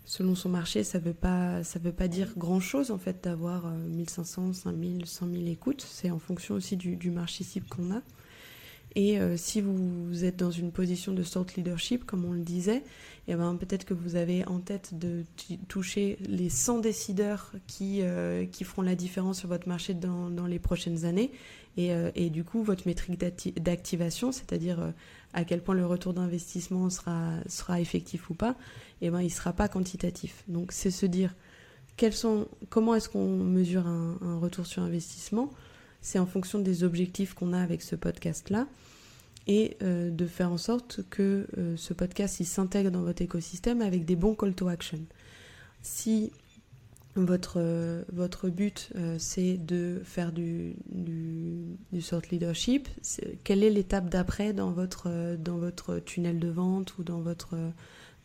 selon 0.05 0.35
son 0.35 0.49
marché, 0.49 0.83
ça 0.83 0.99
veut 0.99 1.13
veut 1.13 1.91
pas 1.91 2.07
dire 2.07 2.33
grand 2.37 2.59
chose 2.59 2.91
en 2.91 2.97
fait 2.97 3.23
d'avoir 3.23 3.67
1500, 3.69 4.53
5000, 4.53 5.05
100 5.05 5.27
000 5.31 5.45
écoutes. 5.47 5.81
C'est 5.81 6.11
en 6.11 6.19
fonction 6.19 6.55
aussi 6.55 6.77
du 6.77 7.11
marché 7.11 7.43
cible 7.43 7.67
qu'on 7.67 7.91
a. 7.91 8.01
Et 8.95 9.19
euh, 9.19 9.35
si 9.35 9.59
vous, 9.59 10.23
êtes 10.23 10.37
dans 10.37 10.51
une 10.51 10.71
position 10.71 11.11
de 11.11 11.21
thought 11.21 11.55
leadership, 11.55 12.05
comme 12.05 12.23
on 12.23 12.31
le 12.31 12.39
disait, 12.39 12.81
eh 13.27 13.35
ben, 13.35 13.55
peut-être 13.55 13.83
que 13.83 13.93
vous 13.93 14.15
avez 14.15 14.47
en 14.47 14.59
tête 14.59 14.97
de 14.97 15.25
toucher 15.67 16.17
les 16.27 16.49
100 16.49 16.79
décideurs 16.79 17.51
qui, 17.67 17.99
euh, 18.01 18.45
qui 18.45 18.63
feront 18.63 18.83
la 18.83 18.95
différence 18.95 19.39
sur 19.39 19.49
votre 19.49 19.67
marché 19.67 19.93
dans, 19.93 20.29
dans 20.29 20.47
les 20.47 20.59
prochaines 20.59 21.03
années. 21.03 21.31
Et, 21.75 21.91
euh, 21.91 22.09
et, 22.15 22.29
du 22.29 22.45
coup, 22.45 22.63
votre 22.63 22.87
métrique 22.87 23.19
d'activation, 23.59 24.31
c'est-à-dire 24.31 24.93
à 25.33 25.43
quel 25.43 25.61
point 25.61 25.75
le 25.75 25.85
retour 25.85 26.13
d'investissement 26.13 26.89
sera, 26.89 27.33
sera 27.49 27.81
effectif 27.81 28.29
ou 28.29 28.33
pas, 28.33 28.55
eh 29.01 29.09
ben, 29.09 29.19
il 29.19 29.25
ne 29.25 29.29
sera 29.29 29.51
pas 29.51 29.67
quantitatif. 29.67 30.45
Donc 30.47 30.71
c'est 30.71 30.91
se 30.91 31.05
dire 31.05 31.35
quels 31.97 32.13
sont, 32.13 32.47
comment 32.69 32.95
est-ce 32.95 33.09
qu'on 33.09 33.27
mesure 33.27 33.87
un 33.87 34.39
retour 34.39 34.65
sur 34.65 34.83
investissement? 34.83 35.51
C'est 36.05 36.19
en 36.19 36.27
fonction 36.27 36.59
des 36.59 36.83
objectifs 36.83 37.33
qu'on 37.33 37.51
a 37.51 37.59
avec 37.59 37.81
ce 37.81 37.95
podcast-là 37.95 38.67
et 39.47 39.75
euh, 39.81 40.11
de 40.11 40.27
faire 40.27 40.51
en 40.51 40.59
sorte 40.59 40.99
que 41.09 41.47
euh, 41.57 41.75
ce 41.77 41.95
podcast 41.95 42.43
s'intègre 42.43 42.91
dans 42.91 43.01
votre 43.01 43.23
écosystème 43.23 43.81
avec 43.81 44.05
des 44.05 44.15
bons 44.15 44.35
call 44.35 44.53
to 44.53 44.67
action. 44.67 44.99
Si 45.81 46.31
votre, 47.15 47.55
euh, 47.57 48.03
votre 48.13 48.49
but 48.49 48.93
c'est 49.17 49.57
de 49.57 49.99
faire 50.05 50.31
du, 50.31 50.75
du, 50.91 52.01
sort 52.03 52.21
leadership, 52.29 52.87
quelle 53.43 53.63
est 53.63 53.71
l'étape 53.71 54.07
d'après 54.07 54.53
dans 54.53 54.69
votre 54.69 55.99
tunnel 56.05 56.37
de 56.37 56.49
vente 56.49 56.99
ou 56.99 57.03
dans 57.03 57.21
votre 57.21 57.55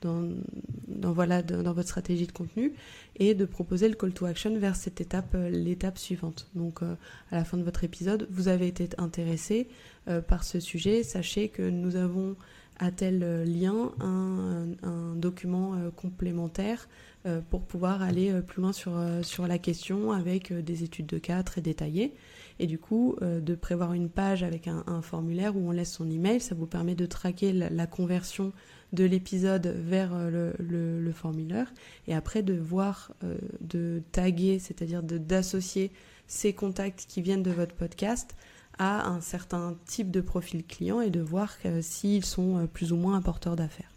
dans, 0.01 1.13
voilà, 1.13 1.43
dans 1.43 1.73
votre 1.73 1.89
stratégie 1.89 2.27
de 2.27 2.33
contenu 2.33 2.73
et 3.17 3.35
de 3.35 3.45
proposer 3.45 3.89
le 3.89 3.95
call 3.95 4.13
to 4.13 4.27
action 4.27 4.57
vers 4.59 4.77
cette 4.77 5.01
étape, 5.01 5.35
euh, 5.35 5.51
l'étape 5.51 5.99
suivante. 5.99 6.49
Donc 6.55 6.83
euh, 6.83 6.95
à 7.31 7.37
la 7.37 7.45
fin 7.45 7.57
de 7.57 7.63
votre 7.63 7.85
épisode, 7.85 8.27
vous 8.31 8.49
avez 8.49 8.67
été 8.67 8.89
intéressé 8.99 9.69
euh, 10.09 10.21
par 10.21 10.45
ce 10.45 10.59
sujet, 10.59 11.03
sachez 11.03 11.49
que 11.49 11.63
nous 11.63 11.97
avons 11.97 12.37
à 12.79 12.91
tel 12.91 13.45
lien 13.45 13.93
un, 14.01 15.15
document 15.15 15.75
complémentaire 15.97 16.89
pour 17.51 17.61
pouvoir 17.61 18.01
aller 18.01 18.33
plus 18.41 18.63
loin 18.63 18.73
sur, 18.73 18.99
sur 19.21 19.47
la 19.47 19.59
question 19.59 20.13
avec 20.13 20.51
des 20.51 20.83
études 20.83 21.05
de 21.05 21.19
cas 21.19 21.43
très 21.43 21.61
détaillées. 21.61 22.15
Et 22.59 22.67
du 22.67 22.79
coup, 22.79 23.17
de 23.21 23.55
prévoir 23.55 23.93
une 23.93 24.09
page 24.09 24.43
avec 24.43 24.67
un, 24.67 25.03
formulaire 25.03 25.59
où 25.59 25.69
on 25.69 25.73
laisse 25.73 25.93
son 25.93 26.09
email, 26.09 26.41
ça 26.41 26.55
vous 26.55 26.65
permet 26.65 26.95
de 26.95 27.05
traquer 27.05 27.53
la 27.53 27.87
conversion 27.87 28.55
de 28.93 29.05
l'épisode 29.05 29.67
vers 29.67 30.11
euh, 30.15 30.53
le, 30.59 31.13
formulaire 31.13 31.73
et 32.07 32.15
après 32.15 32.43
de 32.43 32.55
voir, 32.55 33.13
euh, 33.25 33.37
de 33.61 34.03
taguer, 34.13 34.59
c'est-à-dire 34.59 35.03
d'associer 35.03 35.91
ces 36.27 36.53
contacts 36.53 37.07
qui 37.09 37.23
viennent 37.23 37.43
de 37.43 37.51
votre 37.51 37.75
podcast 37.75 38.37
à 38.79 39.09
un 39.09 39.21
certain 39.21 39.77
type 39.87 40.11
de 40.11 40.21
profil 40.21 40.65
client 40.65 41.01
et 41.01 41.11
de 41.11 41.21
voir 41.21 41.55
euh, 41.67 41.83
s'ils 41.83 42.25
sont 42.25 42.67
plus 42.73 42.93
ou 42.93 42.97
moins 42.97 43.19
apporteurs 43.19 43.57
d'affaires. 43.57 43.91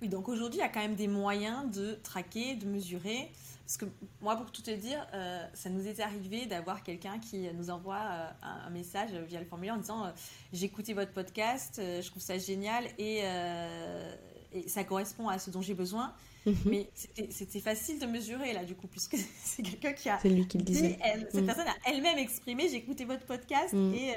Oui, 0.00 0.08
donc 0.08 0.28
aujourd'hui, 0.28 0.60
il 0.60 0.62
y 0.62 0.66
a 0.66 0.68
quand 0.68 0.80
même 0.80 0.94
des 0.94 1.08
moyens 1.08 1.74
de 1.74 1.98
traquer, 2.04 2.54
de 2.54 2.66
mesurer. 2.66 3.28
Parce 3.68 3.76
que 3.76 3.84
moi, 4.22 4.34
pour 4.34 4.50
tout 4.50 4.62
te 4.62 4.70
dire, 4.70 5.06
euh, 5.12 5.46
ça 5.52 5.68
nous 5.68 5.86
est 5.86 6.00
arrivé 6.00 6.46
d'avoir 6.46 6.82
quelqu'un 6.82 7.18
qui 7.18 7.46
nous 7.52 7.68
envoie 7.68 8.00
euh, 8.00 8.28
un, 8.66 8.70
message 8.70 9.10
via 9.28 9.38
le 9.38 9.44
formulaire 9.44 9.74
en 9.74 9.76
disant 9.76 10.06
euh, 10.06 10.10
J'ai 10.54 10.64
écouté 10.64 10.94
votre 10.94 11.12
podcast, 11.12 11.74
je 11.78 12.06
trouve 12.08 12.22
ça 12.22 12.38
génial 12.38 12.86
et, 12.96 13.24
ça 14.66 14.84
correspond 14.84 15.28
à 15.28 15.38
ce 15.38 15.50
dont 15.50 15.60
j'ai 15.60 15.74
besoin. 15.74 16.14
Mhm. 16.46 16.54
Mais 16.64 16.90
c'était 16.94 17.60
facile 17.60 17.98
de 17.98 18.06
mesurer 18.06 18.54
là, 18.54 18.64
du 18.64 18.74
coup, 18.74 18.86
puisque 18.86 19.18
c'est 19.44 19.62
quelqu'un 19.62 19.92
qui 19.92 20.08
a. 20.08 20.18
C'est 20.22 20.30
lui 20.30 20.48
qui 20.48 20.56
le 20.56 20.64
disait. 20.64 20.98
cette 21.30 21.34
mhm. 21.34 21.44
personne 21.44 21.68
a 21.68 21.90
elle-même 21.90 22.16
exprimé 22.16 22.70
J'ai 22.70 22.76
écouté 22.76 23.04
votre 23.04 23.26
podcast 23.26 23.74
mhm. 23.74 23.92
et 23.92 24.14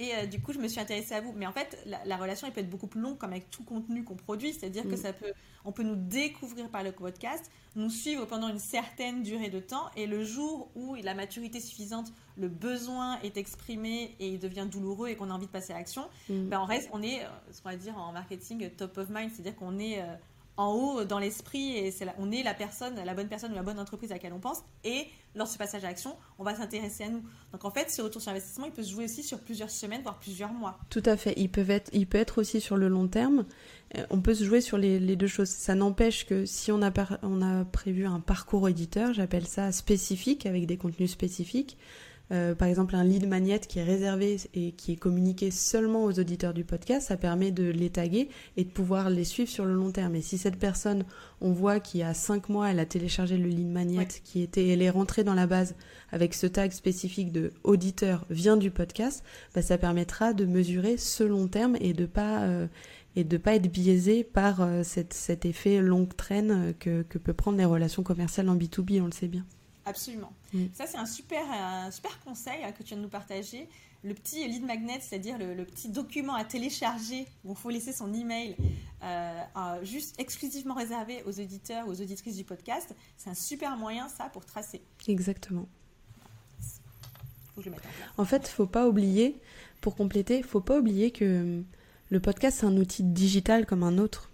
et 0.00 0.14
euh, 0.14 0.26
du 0.26 0.40
coup, 0.40 0.54
je 0.54 0.58
me 0.58 0.66
suis 0.66 0.80
intéressée 0.80 1.14
à 1.14 1.20
vous. 1.20 1.32
Mais 1.36 1.46
en 1.46 1.52
fait, 1.52 1.78
la, 2.06 2.16
relation, 2.16 2.46
elle 2.46 2.54
peut 2.54 2.60
être 2.60 2.70
beaucoup 2.70 2.86
plus 2.86 3.02
longue, 3.02 3.18
comme 3.18 3.32
avec 3.32 3.50
tout 3.50 3.62
contenu 3.62 4.02
qu'on 4.02 4.16
produit. 4.16 4.54
C'est-à-dire 4.54 4.84
que 4.84 4.94
mm. 4.94 4.96
ça 4.96 5.12
peut, 5.12 5.32
on 5.66 5.72
peut 5.72 5.82
nous 5.82 5.94
découvrir 5.94 6.70
par 6.70 6.82
le 6.82 6.90
podcast, 6.90 7.50
nous 7.76 7.90
suivre 7.90 8.24
pendant 8.24 8.48
une 8.48 8.58
certaine 8.58 9.22
durée 9.22 9.50
de 9.50 9.60
temps, 9.60 9.90
et 9.96 10.06
le 10.06 10.24
jour 10.24 10.70
où 10.74 10.94
la 10.94 11.12
maturité 11.12 11.60
suffisante, 11.60 12.14
le 12.38 12.48
besoin 12.48 13.20
est 13.20 13.36
exprimé 13.36 14.16
et 14.18 14.28
il 14.28 14.38
devient 14.38 14.66
douloureux 14.70 15.08
et 15.08 15.16
qu'on 15.16 15.30
a 15.30 15.34
envie 15.34 15.46
de 15.46 15.50
passer 15.50 15.74
à 15.74 15.76
l'action, 15.76 16.08
mm. 16.30 16.48
ben 16.48 16.60
on 16.60 16.64
reste, 16.64 16.88
on 16.92 17.02
est, 17.02 17.22
euh, 17.22 17.28
ce 17.52 17.60
qu'on 17.60 17.68
va 17.68 17.76
dire 17.76 17.98
en 17.98 18.12
marketing, 18.12 18.70
top 18.70 18.96
of 18.96 19.10
mind. 19.10 19.30
C'est-à-dire 19.30 19.54
qu'on 19.54 19.78
est 19.78 20.00
euh, 20.00 20.14
en 20.60 20.74
haut 20.74 21.04
dans 21.04 21.18
l'esprit 21.18 21.92
on 22.18 22.30
est 22.30 22.42
la 22.42 22.54
personne, 22.54 22.94
la 23.02 23.14
bonne 23.14 23.28
personne 23.28 23.52
ou 23.52 23.54
la 23.54 23.62
bonne 23.62 23.78
entreprise 23.78 24.10
à 24.10 24.14
laquelle 24.14 24.32
on 24.32 24.40
pense. 24.40 24.62
Et 24.84 25.06
lors 25.34 25.46
de 25.46 25.52
ce 25.52 25.58
passage 25.58 25.84
à 25.84 25.88
l'action, 25.88 26.16
on 26.38 26.44
va 26.44 26.54
s'intéresser 26.54 27.04
à 27.04 27.08
nous. 27.08 27.22
Donc 27.52 27.64
en 27.64 27.70
fait, 27.70 27.90
ce 27.90 28.02
retour 28.02 28.20
sur 28.20 28.30
investissement, 28.30 28.66
il 28.66 28.72
peut 28.72 28.82
se 28.82 28.90
jouer 28.90 29.04
aussi 29.04 29.22
sur 29.22 29.40
plusieurs 29.40 29.70
semaines, 29.70 30.02
voire 30.02 30.18
plusieurs 30.18 30.52
mois. 30.52 30.78
Tout 30.90 31.02
à 31.06 31.16
fait. 31.16 31.34
Il 31.36 31.50
peut 31.50 31.68
être, 31.68 31.90
il 31.92 32.06
peut 32.06 32.18
être 32.18 32.38
aussi 32.38 32.60
sur 32.60 32.76
le 32.76 32.88
long 32.88 33.08
terme. 33.08 33.46
Euh, 33.96 34.04
on 34.10 34.20
peut 34.20 34.34
se 34.34 34.44
jouer 34.44 34.60
sur 34.60 34.76
les, 34.76 35.16
deux 35.16 35.26
choses. 35.26 35.48
Ça 35.48 35.74
n'empêche 35.74 36.26
que 36.26 36.44
si 36.44 36.70
on 36.72 36.82
a, 36.82 36.92
on 37.22 37.42
a 37.42 37.64
prévu 37.64 38.06
un 38.06 38.20
parcours 38.20 38.68
éditeur, 38.68 39.14
j'appelle 39.14 39.46
ça 39.46 39.72
spécifique, 39.72 40.46
avec 40.46 40.66
des 40.66 40.76
contenus 40.76 41.10
spécifiques, 41.10 41.78
euh, 42.32 42.54
par 42.54 42.68
exemple, 42.68 42.94
un 42.94 43.02
lead 43.02 43.26
magnet 43.26 43.58
qui 43.60 43.80
est 43.80 43.84
réservé 43.84 44.36
et 44.54 44.72
qui 44.72 44.92
est 44.92 44.96
communiqué 44.96 45.50
seulement 45.50 46.04
aux 46.04 46.18
auditeurs 46.18 46.54
du 46.54 46.64
podcast, 46.64 47.08
ça 47.08 47.16
permet 47.16 47.50
de 47.50 47.64
les 47.64 47.90
taguer 47.90 48.28
et 48.56 48.64
de 48.64 48.70
pouvoir 48.70 49.10
les 49.10 49.24
suivre 49.24 49.50
sur 49.50 49.64
le 49.64 49.74
long 49.74 49.90
terme. 49.90 50.14
Et 50.14 50.22
si 50.22 50.38
cette 50.38 50.58
personne, 50.58 51.04
on 51.40 51.52
voit 51.52 51.80
qu'il 51.80 52.00
y 52.00 52.02
a 52.04 52.14
cinq 52.14 52.48
mois, 52.48 52.70
elle 52.70 52.78
a 52.78 52.86
téléchargé 52.86 53.36
le 53.36 53.48
lead 53.48 53.68
magnet 53.68 54.06
qui 54.24 54.42
était, 54.42 54.68
elle 54.68 54.82
est 54.82 54.90
rentrée 54.90 55.24
dans 55.24 55.34
la 55.34 55.46
base 55.46 55.74
avec 56.12 56.34
ce 56.34 56.46
tag 56.46 56.70
spécifique 56.72 57.32
de 57.32 57.52
auditeur 57.64 58.24
vient 58.30 58.56
du 58.56 58.70
podcast, 58.70 59.24
bah, 59.54 59.62
ça 59.62 59.78
permettra 59.78 60.32
de 60.32 60.44
mesurer 60.44 60.96
ce 60.96 61.24
long 61.24 61.48
terme 61.48 61.76
et 61.80 61.92
de 61.92 62.06
pas 62.06 62.42
euh, 62.42 62.66
et 63.16 63.24
de 63.24 63.36
pas 63.38 63.56
être 63.56 63.70
biaisé 63.70 64.22
par 64.22 64.60
euh, 64.60 64.82
cet 64.84 65.44
effet 65.44 65.80
longue 65.80 66.14
traîne 66.14 66.74
que, 66.78 67.02
que 67.02 67.18
peut 67.18 67.32
prendre 67.32 67.58
les 67.58 67.64
relations 67.64 68.04
commerciales 68.04 68.48
en 68.48 68.56
B2B, 68.56 69.00
on 69.02 69.06
le 69.06 69.12
sait 69.12 69.26
bien. 69.26 69.44
Absolument. 69.84 70.32
Mm. 70.52 70.66
Ça, 70.74 70.86
c'est 70.86 70.98
un 70.98 71.06
super, 71.06 71.42
un 71.50 71.90
super 71.90 72.18
conseil 72.20 72.62
hein, 72.64 72.72
que 72.72 72.82
tu 72.82 72.90
viens 72.90 72.98
de 72.98 73.02
nous 73.02 73.08
partager. 73.08 73.68
Le 74.02 74.14
petit 74.14 74.48
lead 74.48 74.64
magnet, 74.64 74.98
c'est-à-dire 75.00 75.36
le, 75.38 75.64
petit 75.64 75.90
document 75.90 76.34
à 76.34 76.44
télécharger 76.44 77.26
où 77.44 77.50
il 77.50 77.56
faut 77.56 77.68
laisser 77.68 77.92
son 77.92 78.14
email 78.14 78.56
euh, 79.02 79.44
juste 79.82 80.18
exclusivement 80.18 80.74
réservé 80.74 81.22
aux 81.26 81.38
auditeurs 81.38 81.86
ou 81.86 81.90
aux 81.90 82.00
auditrices 82.00 82.36
du 82.36 82.44
podcast. 82.44 82.94
C'est 83.18 83.28
un 83.28 83.34
super 83.34 83.76
moyen, 83.76 84.08
ça, 84.08 84.30
pour 84.30 84.46
tracer. 84.46 84.80
Exactement. 85.06 85.68
Faut 87.54 87.60
que 87.60 87.62
je 87.62 87.68
le 87.68 87.76
mette 87.76 87.84
en, 88.16 88.24
fait, 88.24 88.48
faut 88.48 88.66
pas 88.66 88.88
oublier, 88.88 89.38
pour 89.82 89.96
compléter, 89.96 90.42
faut 90.42 90.62
pas 90.62 90.78
oublier 90.78 91.10
que 91.10 91.62
le 92.08 92.20
podcast, 92.20 92.58
c'est 92.60 92.66
un 92.66 92.76
outil 92.78 93.02
digital 93.02 93.66
comme 93.66 93.82
un 93.82 93.98
autre. 93.98 94.29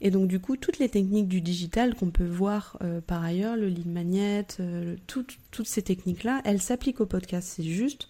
Et 0.00 0.10
donc 0.10 0.28
du 0.28 0.40
coup, 0.40 0.56
toutes 0.56 0.78
les 0.78 0.88
techniques 0.88 1.28
du 1.28 1.40
digital 1.40 1.94
qu'on 1.94 2.10
peut 2.10 2.26
voir 2.26 2.76
euh, 2.82 3.00
par 3.00 3.24
ailleurs, 3.24 3.56
le 3.56 3.68
lead 3.68 3.86
magnet, 3.86 4.46
euh, 4.60 4.96
toutes 5.06 5.38
ces 5.64 5.82
techniques-là, 5.82 6.42
elles 6.44 6.60
s'appliquent 6.60 7.00
au 7.00 7.06
podcast. 7.06 7.54
C'est 7.56 7.64
juste 7.64 8.08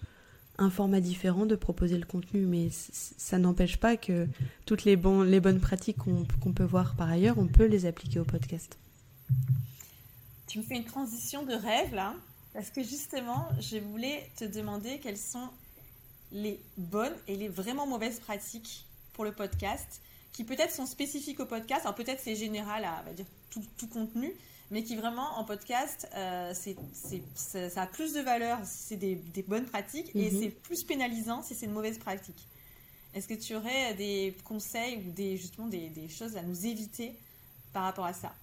un 0.59 0.71
format 0.71 1.01
différent 1.01 1.47
de 1.47 1.55
proposer 1.55 1.99
le 1.99 2.07
contenu, 2.07 2.47
mais 2.47 2.71
ça 2.71 3.39
n'empêche 3.39 3.77
pas 3.77 3.97
que 3.97 4.27
toutes 4.65 4.85
les, 4.85 4.97
les 4.97 5.41
bonnes 5.41 5.61
pratiques 5.61 5.99
qu'on 5.99 6.53
peut 6.53 6.65
voir 6.65 6.97
par 6.97 7.11
ailleurs, 7.11 7.39
on 7.39 7.47
peut 7.47 7.67
les 7.67 7.87
appliquer 7.87 8.21
au 8.21 8.25
podcast. 8.25 8.79
Tu 10.47 10.59
me 10.59 10.65
fais 10.65 10.77
une 10.77 10.85
transition 10.85 11.45
de 11.45 11.53
rêve 11.53 11.95
là, 11.95 12.15
parce 12.55 12.71
que 12.71 12.83
justement, 12.83 13.49
je 13.61 13.77
voulais 13.77 14.31
te 14.37 14.45
demander 14.45 14.99
quelles 14.99 15.19
sont 15.19 15.49
les 16.33 16.59
bonnes 16.79 17.15
et 17.29 17.37
les 17.37 17.49
vraiment 17.49 17.87
mauvaises 17.87 18.19
pratiques 18.19 18.87
pour 19.13 19.25
le 19.25 19.33
podcast 19.33 20.01
qui 20.37 20.45
peut-être 20.45 20.71
sont 20.71 20.85
spécifiques 20.85 21.41
au 21.41 21.47
podcast. 21.47 21.81
Alors 21.87 21.95
peut-être 21.95 22.21
c'est 22.23 22.37
général 22.37 22.85
à 22.85 23.03
va 23.07 23.15
dire, 23.15 23.25
tout, 23.49 23.87
contenu, 23.87 24.31
mais 24.71 24.83
qui 24.83 24.95
vraiment 24.95 25.39
en 25.39 25.45
podcast, 25.45 26.07
euh, 26.15 26.53
c'est, 26.55 26.77
ça, 27.35 27.81
a 27.81 27.87
plus 27.87 28.13
de 28.13 28.21
valeur 28.21 28.59
si 28.63 28.89
c'est 28.89 28.97
des, 28.97 29.45
bonnes 29.49 29.65
pratiques 29.65 30.15
et 30.15 30.31
mhm. 30.31 30.43
c'est 30.43 30.51
plus 30.51 30.85
pénalisant 30.85 31.43
si 31.43 31.55
c'est 31.55 31.65
une 31.65 31.73
mauvaise 31.73 31.97
pratique. 31.97 32.49
Est-ce 33.15 33.29
que 33.29 33.35
tu 33.35 33.55
aurais 33.55 33.95
des 33.95 34.37
conseils 34.45 34.99
ou 34.99 35.11
des, 35.11 35.39
justement 35.39 35.69
des, 35.69 35.89
des 35.89 36.11
choses 36.11 36.37
à 36.37 36.43
nous 36.43 36.67
éviter 36.67 37.15
par 37.73 37.85
rapport 37.85 38.05
à 38.05 38.13
ça? 38.13 38.35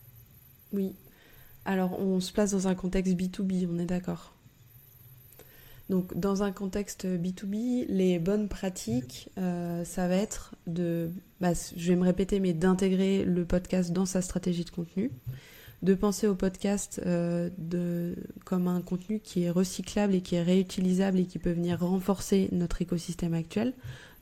Oui. 0.71 0.95
Alors, 1.63 1.99
on 1.99 2.19
se 2.19 2.34
place 2.34 2.49
dans 2.51 2.67
un 2.67 2.73
contexte 2.73 3.13
B2B, 3.13 3.67
on 3.71 3.77
est 3.77 3.86
d'accord 3.86 4.32
donc, 5.93 6.17
dans 6.17 6.41
un 6.41 6.51
contexte 6.51 7.06
B2B, 7.06 7.86
les 7.88 8.17
bonnes 8.17 8.47
pratiques, 8.47 9.29
euh, 9.38 9.86
ça 9.86 10.08
va 10.08 10.15
être 10.15 10.56
de, 10.65 11.12
bah, 11.39 11.51
je 11.53 11.89
vais 11.89 11.95
me 11.95 12.03
répéter, 12.03 12.39
mais 12.39 12.51
d'intégrer 12.51 13.23
le 13.23 13.45
podcast 13.45 13.91
dans 13.91 14.08
sa 14.08 14.23
stratégie 14.23 14.65
de 14.65 14.71
contenu, 14.71 15.12
de 15.84 15.93
penser 15.93 16.25
au 16.25 16.34
podcast 16.34 16.99
euh, 17.06 17.51
de, 17.60 18.15
comme 18.43 18.67
un 18.67 18.82
contenu 18.82 19.19
qui 19.19 19.43
est 19.43 19.51
recyclable 19.51 20.15
et 20.15 20.21
qui 20.21 20.34
est 20.34 20.41
réutilisable 20.41 21.19
et 21.19 21.25
qui 21.25 21.38
peut 21.38 21.51
venir 21.51 21.82
renforcer 21.82 22.49
notre 22.51 22.82
écosystème 22.82 23.36
actuel. 23.36 23.71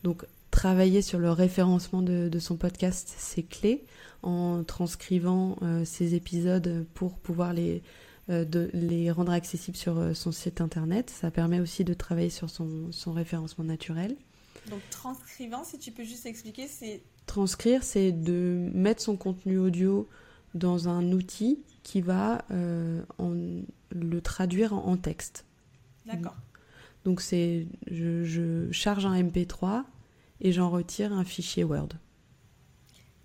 Donc, 0.03 0.25
travailler 0.51 1.01
sur 1.01 1.19
le 1.19 1.31
référencement 1.31 2.01
de, 2.01 2.29
son 2.39 2.57
podcast, 2.57 3.13
c'est 3.17 3.43
clé 3.43 3.85
en 4.23 4.65
transcrivant 4.65 5.57
euh, 5.61 5.85
ces 5.85 6.15
épisodes 6.15 6.85
pour 6.95 7.13
pouvoir 7.13 7.53
les 7.53 7.81
de 8.29 8.69
les 8.73 9.11
rendre 9.11 9.31
accessibles 9.31 9.77
sur 9.77 9.97
euh, 9.97 10.13
son 10.13 10.31
site 10.31 10.61
internet. 10.61 11.09
Ça 11.09 11.31
permet 11.31 11.59
aussi 11.59 11.83
de 11.83 11.93
travailler 11.93 12.29
sur 12.29 12.49
son, 12.49 12.91
son 12.91 13.13
référencement 13.13 13.63
naturel. 13.63 14.15
Donc 14.69 14.81
transcrivant, 14.89 15.63
si 15.63 15.79
tu 15.79 15.91
peux 15.91 16.03
juste 16.03 16.25
expliquer, 16.25 16.67
c'est... 16.67 17.01
Transcrire, 17.25 17.83
c'est 17.83 18.11
de 18.11 18.69
mettre 18.73 19.01
son 19.01 19.15
contenu 19.15 19.57
audio 19.57 20.07
dans 20.53 20.89
un 20.89 21.11
outil 21.11 21.63
qui 21.83 22.01
va 22.01 22.45
euh, 22.51 23.01
en, 23.17 23.33
le 23.91 24.21
traduire 24.21 24.73
en, 24.73 24.97
texte. 24.97 25.45
D'accord. 26.05 26.35
Donc 27.05 27.21
c'est, 27.21 27.67
je, 27.89 28.23
je, 28.23 28.71
charge 28.71 29.05
un 29.05 29.21
MP3 29.21 29.83
et 30.41 30.51
j'en 30.51 30.69
retire 30.69 31.13
un 31.13 31.23
fichier 31.23 31.63
Word. 31.63 31.89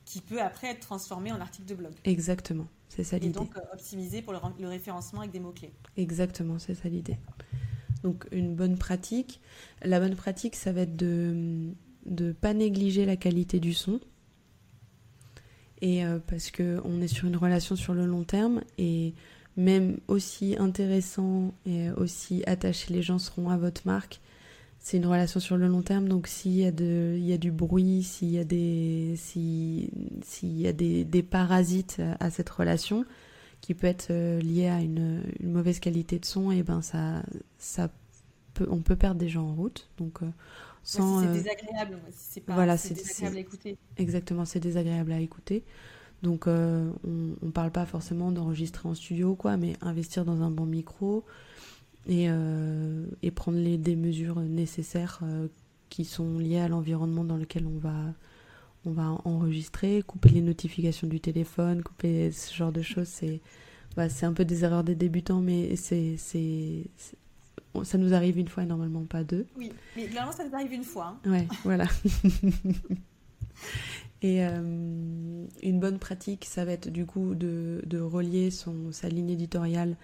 Qui 0.07 0.23
peut 0.23 0.41
après 0.41 0.69
être 0.69 0.81
transformé 0.81 1.31
en 1.33 1.41
article 1.41 1.69
de 1.69 1.75
blog. 1.75 1.93
Exactement. 2.05 2.67
C'est 2.89 3.05
ça 3.05 3.19
l'idée. 3.19 3.29
Et 3.29 3.33
donc 3.33 3.55
euh, 3.57 3.61
optimiser 3.75 4.23
pour 4.23 4.33
le, 4.33 4.69
référencement 4.69 5.21
avec 5.21 5.33
des 5.33 5.41
mots-clés. 5.41 5.75
Exactement, 5.99 6.59
c'est 6.59 6.75
ça 6.75 6.89
l'idée. 6.89 7.19
Donc 8.03 8.27
une 8.31 8.55
bonne 8.55 8.79
pratique. 8.79 9.41
La 9.83 10.01
bonne 10.01 10.17
pratique, 10.17 10.57
ça 10.57 10.73
va 10.73 10.83
être 10.83 10.97
de 10.97 11.75
ne 12.07 12.33
pas 12.33 12.55
négliger 12.55 13.05
la 13.05 13.17
qualité 13.17 13.61
du 13.61 13.75
son. 13.75 14.01
Et 15.83 16.07
euh, 16.07 16.19
parce 16.27 16.51
qu'on 16.51 17.03
est 17.03 17.09
sur 17.09 17.27
une 17.27 17.37
relation 17.37 17.77
sur 17.77 17.93
le 17.93 18.07
long 18.07 18.25
terme 18.25 18.63
et 18.79 19.13
même 19.57 19.99
aussi 20.09 20.57
intéressant 20.59 21.53
et 21.67 21.91
aussi 21.91 22.43
attaché 22.47 22.95
les 22.95 23.03
gens 23.03 23.19
seront 23.19 23.51
à 23.51 23.57
votre 23.57 23.83
marque, 23.87 24.21
c'est 24.87 24.99
une 24.99 25.07
relation 25.07 25.41
sur 25.41 25.57
le 25.57 25.67
long 25.67 25.83
terme, 25.83 26.07
donc 26.07 26.29
s'il 26.29 26.53
y 26.53 26.61
y 26.61 27.33
a 27.33 27.39
du 27.39 27.51
bruit, 27.51 28.05
s'il 28.05 28.31
y 28.31 28.39
a, 28.39 28.45
des, 28.45 29.15
s'il, 29.17 29.91
y 30.43 30.69
a 30.69 30.73
des, 30.73 31.03
des, 31.03 31.25
parasites 31.25 32.01
à 32.21 32.31
cette 32.31 32.49
relation, 32.49 33.05
qui 33.61 33.75
peut 33.75 33.89
être 33.89 34.13
euh, 34.13 34.39
lié 34.39 34.69
à 34.69 34.81
une, 34.81 35.25
une 35.41 35.51
mauvaise 35.51 35.81
qualité 35.81 36.21
de 36.21 36.25
son, 36.25 36.53
et 36.53 36.63
ben 36.63 36.83
ça, 36.83 37.25
ça 37.59 37.91
peut, 38.55 38.69
on 38.71 38.79
peut 38.79 38.95
perdre 38.95 39.19
des 39.19 39.29
gens 39.29 39.49
en 39.49 39.55
route. 39.57 39.91
Donc, 39.99 40.23
euh, 40.23 40.27
sans, 40.85 41.21
c'est 41.21 41.27
euh, 41.27 41.33
désagréable, 41.33 41.99
c'est 42.13 42.45
pas 42.45 42.55
voilà, 42.55 42.77
c'est, 42.77 42.95
désagréable 42.95 43.39
à 43.39 43.41
écouter. 43.41 43.79
Exactement, 43.97 44.45
c'est 44.45 44.61
désagréable 44.61 45.11
à 45.11 45.19
écouter. 45.19 45.65
Donc 46.23 46.47
on 46.47 46.95
ne 47.03 47.51
parle 47.51 47.73
pas 47.73 47.87
forcément 47.87 48.31
d'enregistrer 48.31 48.89
en 48.89 48.95
studio 48.95 49.35
quoi, 49.35 49.57
mais 49.57 49.75
investir 49.81 50.25
dans 50.25 50.43
un 50.43 50.51
bon 50.51 50.65
micro, 50.65 51.25
et, 52.09 52.27
euh, 52.29 53.07
et 53.23 53.31
prendre 53.31 53.59
les, 53.59 53.79
des 53.79 53.97
mesures 53.97 54.41
nécessaires 54.41 55.21
euh, 55.23 55.49
qui 55.89 56.05
sont 56.05 56.39
liées 56.39 56.61
à 56.61 56.69
l'environnement 56.69 57.25
dans 57.25 57.37
lequel 57.37 57.67
on 57.67 57.79
va, 57.79 58.15
on 58.85 58.93
va 58.93 59.19
enregistrer, 59.25 60.03
couper 60.07 60.31
les 60.31 60.41
notifications 60.41 61.09
du 61.09 61.21
téléphone, 61.21 61.83
couper 61.83 62.31
ce 62.31 62.55
genre 62.55 62.73
de 62.73 62.83
choses. 62.83 63.09
C'est 63.09 63.41
bah, 63.97 64.07
un 64.23 64.33
peu 64.33 64.45
des 64.45 64.65
erreurs 64.65 64.85
des 64.85 64.95
débutants, 64.95 65.41
mais 65.41 65.77
c'est 65.77 66.17
ça 67.85 67.99
nous 67.99 68.15
arrive 68.15 68.39
une 68.39 68.49
fois 68.49 68.63
et 68.63 68.67
normalement 68.67 69.05
pas 69.05 69.23
deux. 69.23 69.47
Oui, 69.57 69.71
mais 69.97 70.07
généralement 70.07 70.33
ça 70.33 70.45
nous 70.45 70.55
arrive 70.55 70.73
une 70.73 70.85
fois. 70.85 71.19
Hein. 71.25 71.31
Ouais, 71.31 71.47
voilà. 71.65 71.85
et 74.23 74.45
euh, 74.45 75.47
une 75.63 75.81
bonne 75.81 75.99
pratique, 75.99 76.47
ça 76.47 76.65
va 76.65 76.73
être 76.73 76.89
du 76.89 77.05
coup 77.05 77.35
de, 77.35 77.83
de 77.87 78.01
relier 78.01 78.51
son, 78.51 78.93
sa 78.93 79.09
ligne 79.09 79.31
éditoriale 79.31 79.97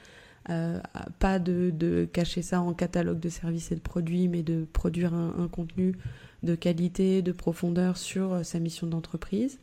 euh, 0.50 0.80
pas 1.20 1.38
de, 1.38 2.08
cacher 2.12 2.42
ça 2.42 2.60
en 2.60 2.74
catalogue 2.74 3.20
de 3.20 3.28
services 3.28 3.70
et 3.70 3.76
de 3.76 3.80
produits, 3.80 4.28
mais 4.28 4.42
de 4.42 4.66
produire 4.72 5.14
un, 5.14 5.48
contenu 5.48 5.94
de 6.42 6.54
qualité, 6.54 7.22
de 7.22 7.32
profondeur 7.32 7.96
sur 7.96 8.32
euh, 8.32 8.42
sa 8.42 8.58
mission 8.58 8.86
d'entreprise. 8.86 9.60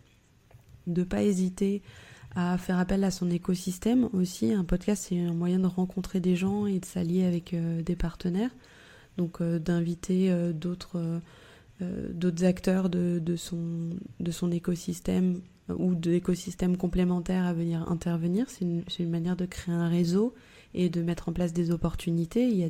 De 0.88 1.04
pas 1.04 1.24
hésiter 1.24 1.82
à 2.36 2.58
faire 2.58 2.80
appel 2.80 3.04
à 3.04 3.12
son 3.12 3.30
écosystème 3.30 4.08
aussi. 4.14 4.54
Un 4.54 4.64
podcast, 4.64 5.08
c'est 5.10 5.20
un 5.20 5.34
moyen 5.34 5.60
de 5.60 5.68
rencontrer 5.68 6.20
des 6.20 6.36
gens 6.36 6.66
et 6.66 6.80
de 6.80 6.86
s'allier 6.86 7.26
avec 7.26 7.54
euh, 7.54 7.82
des 7.82 7.96
partenaires. 7.96 8.52
Donc 9.18 9.44
d'inviter 9.44 10.32
d'autres 10.54 11.20
acteurs 12.46 12.90
de, 12.90 13.36
son, 13.36 14.50
écosystème 14.50 15.42
ou 15.68 15.94
d'écosystèmes 15.94 16.78
complémentaires 16.78 17.46
à 17.46 17.52
venir 17.52 17.92
intervenir. 17.92 18.46
C'est 18.50 18.64
une, 18.64 19.10
manière 19.10 19.36
de 19.36 19.46
créer 19.46 19.76
un 19.76 19.90
réseau 19.90 20.34
et 20.74 20.90
de 20.90 21.02
mettre 21.02 21.30
en 21.30 21.34
place 21.34 21.54
des 21.54 21.72
opportunités. 21.72 22.48
Il 22.48 22.58
y 22.58 22.64
a 22.64 22.70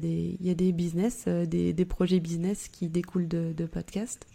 des, 0.55 0.71
business, 0.71 1.25
euh, 1.27 1.45
des, 1.45 1.85
projets 1.85 2.19
business 2.19 2.67
qui 2.67 2.87
découlent 2.87 3.27
de, 3.27 3.65
podcasts. 3.65 4.25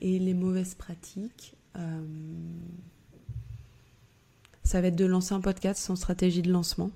Et 0.00 0.18
les 0.18 0.34
mauvaises 0.34 0.74
pratiques, 0.74 1.54
euh, 1.76 2.00
ça 4.62 4.80
va 4.80 4.88
être 4.88 4.96
de 4.96 5.06
lancer 5.06 5.34
un 5.34 5.40
podcast 5.40 5.80
sans 5.80 5.96
stratégie 5.96 6.42
de 6.42 6.52
lancement 6.52 6.90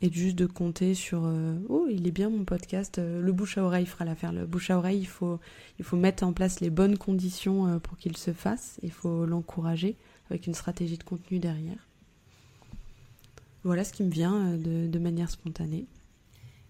et 0.00 0.12
juste 0.12 0.36
de 0.36 0.46
compter 0.46 0.94
sur 0.94 1.22
euh, 1.24 1.56
oh 1.68 1.86
il 1.88 2.08
est 2.08 2.10
bien 2.10 2.28
mon 2.28 2.44
podcast 2.44 2.98
le 2.98 3.32
bouche 3.32 3.58
à 3.58 3.62
oreille 3.62 3.86
fera 3.86 4.04
l'affaire 4.04 4.32
le 4.32 4.44
bouche 4.44 4.70
à 4.70 4.76
oreille 4.76 5.08
il 5.78 5.84
faut 5.84 5.96
mettre 5.96 6.24
en 6.24 6.32
place 6.32 6.58
les 6.58 6.68
bonnes 6.68 6.98
conditions 6.98 7.78
pour 7.78 7.96
qu'il 7.96 8.16
se 8.16 8.32
fasse 8.32 8.80
il 8.82 8.90
faut 8.90 9.24
l'encourager 9.24 9.96
avec 10.30 10.48
une 10.48 10.54
stratégie 10.54 10.98
de 10.98 11.04
contenu 11.04 11.38
derrière 11.38 11.86
voilà 13.64 13.82
ce 13.84 13.92
qui 13.92 14.04
me 14.04 14.10
vient 14.10 14.34
euh, 14.34 14.88
de, 14.88 14.98
manière 14.98 15.30
spontanée. 15.30 15.86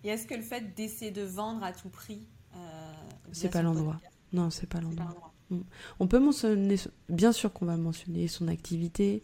Et 0.05 0.09
est-ce 0.09 0.27
que 0.27 0.35
le 0.35 0.43
fait 0.43 0.75
d'essayer 0.75 1.11
de 1.11 1.23
vendre 1.23 1.63
à 1.65 1.73
tout 1.73 1.89
prix, 1.89 2.27
euh, 2.57 2.93
c'est 3.33 3.51
pas 3.51 3.63
l'endroit 3.63 4.01
Non, 4.33 4.51
c'est 4.51 4.69
pas 4.69 4.81
l'endroit. 4.81 5.33
Mm. 5.51 5.61
On 6.01 6.07
peut 6.07 6.21
mentionner, 6.21 6.77
bien 7.09 7.33
sûr 7.33 7.53
qu'on 7.53 7.67
va 7.67 7.77
mentionner 7.77 8.29
son 8.29 8.49
activité, 8.49 9.23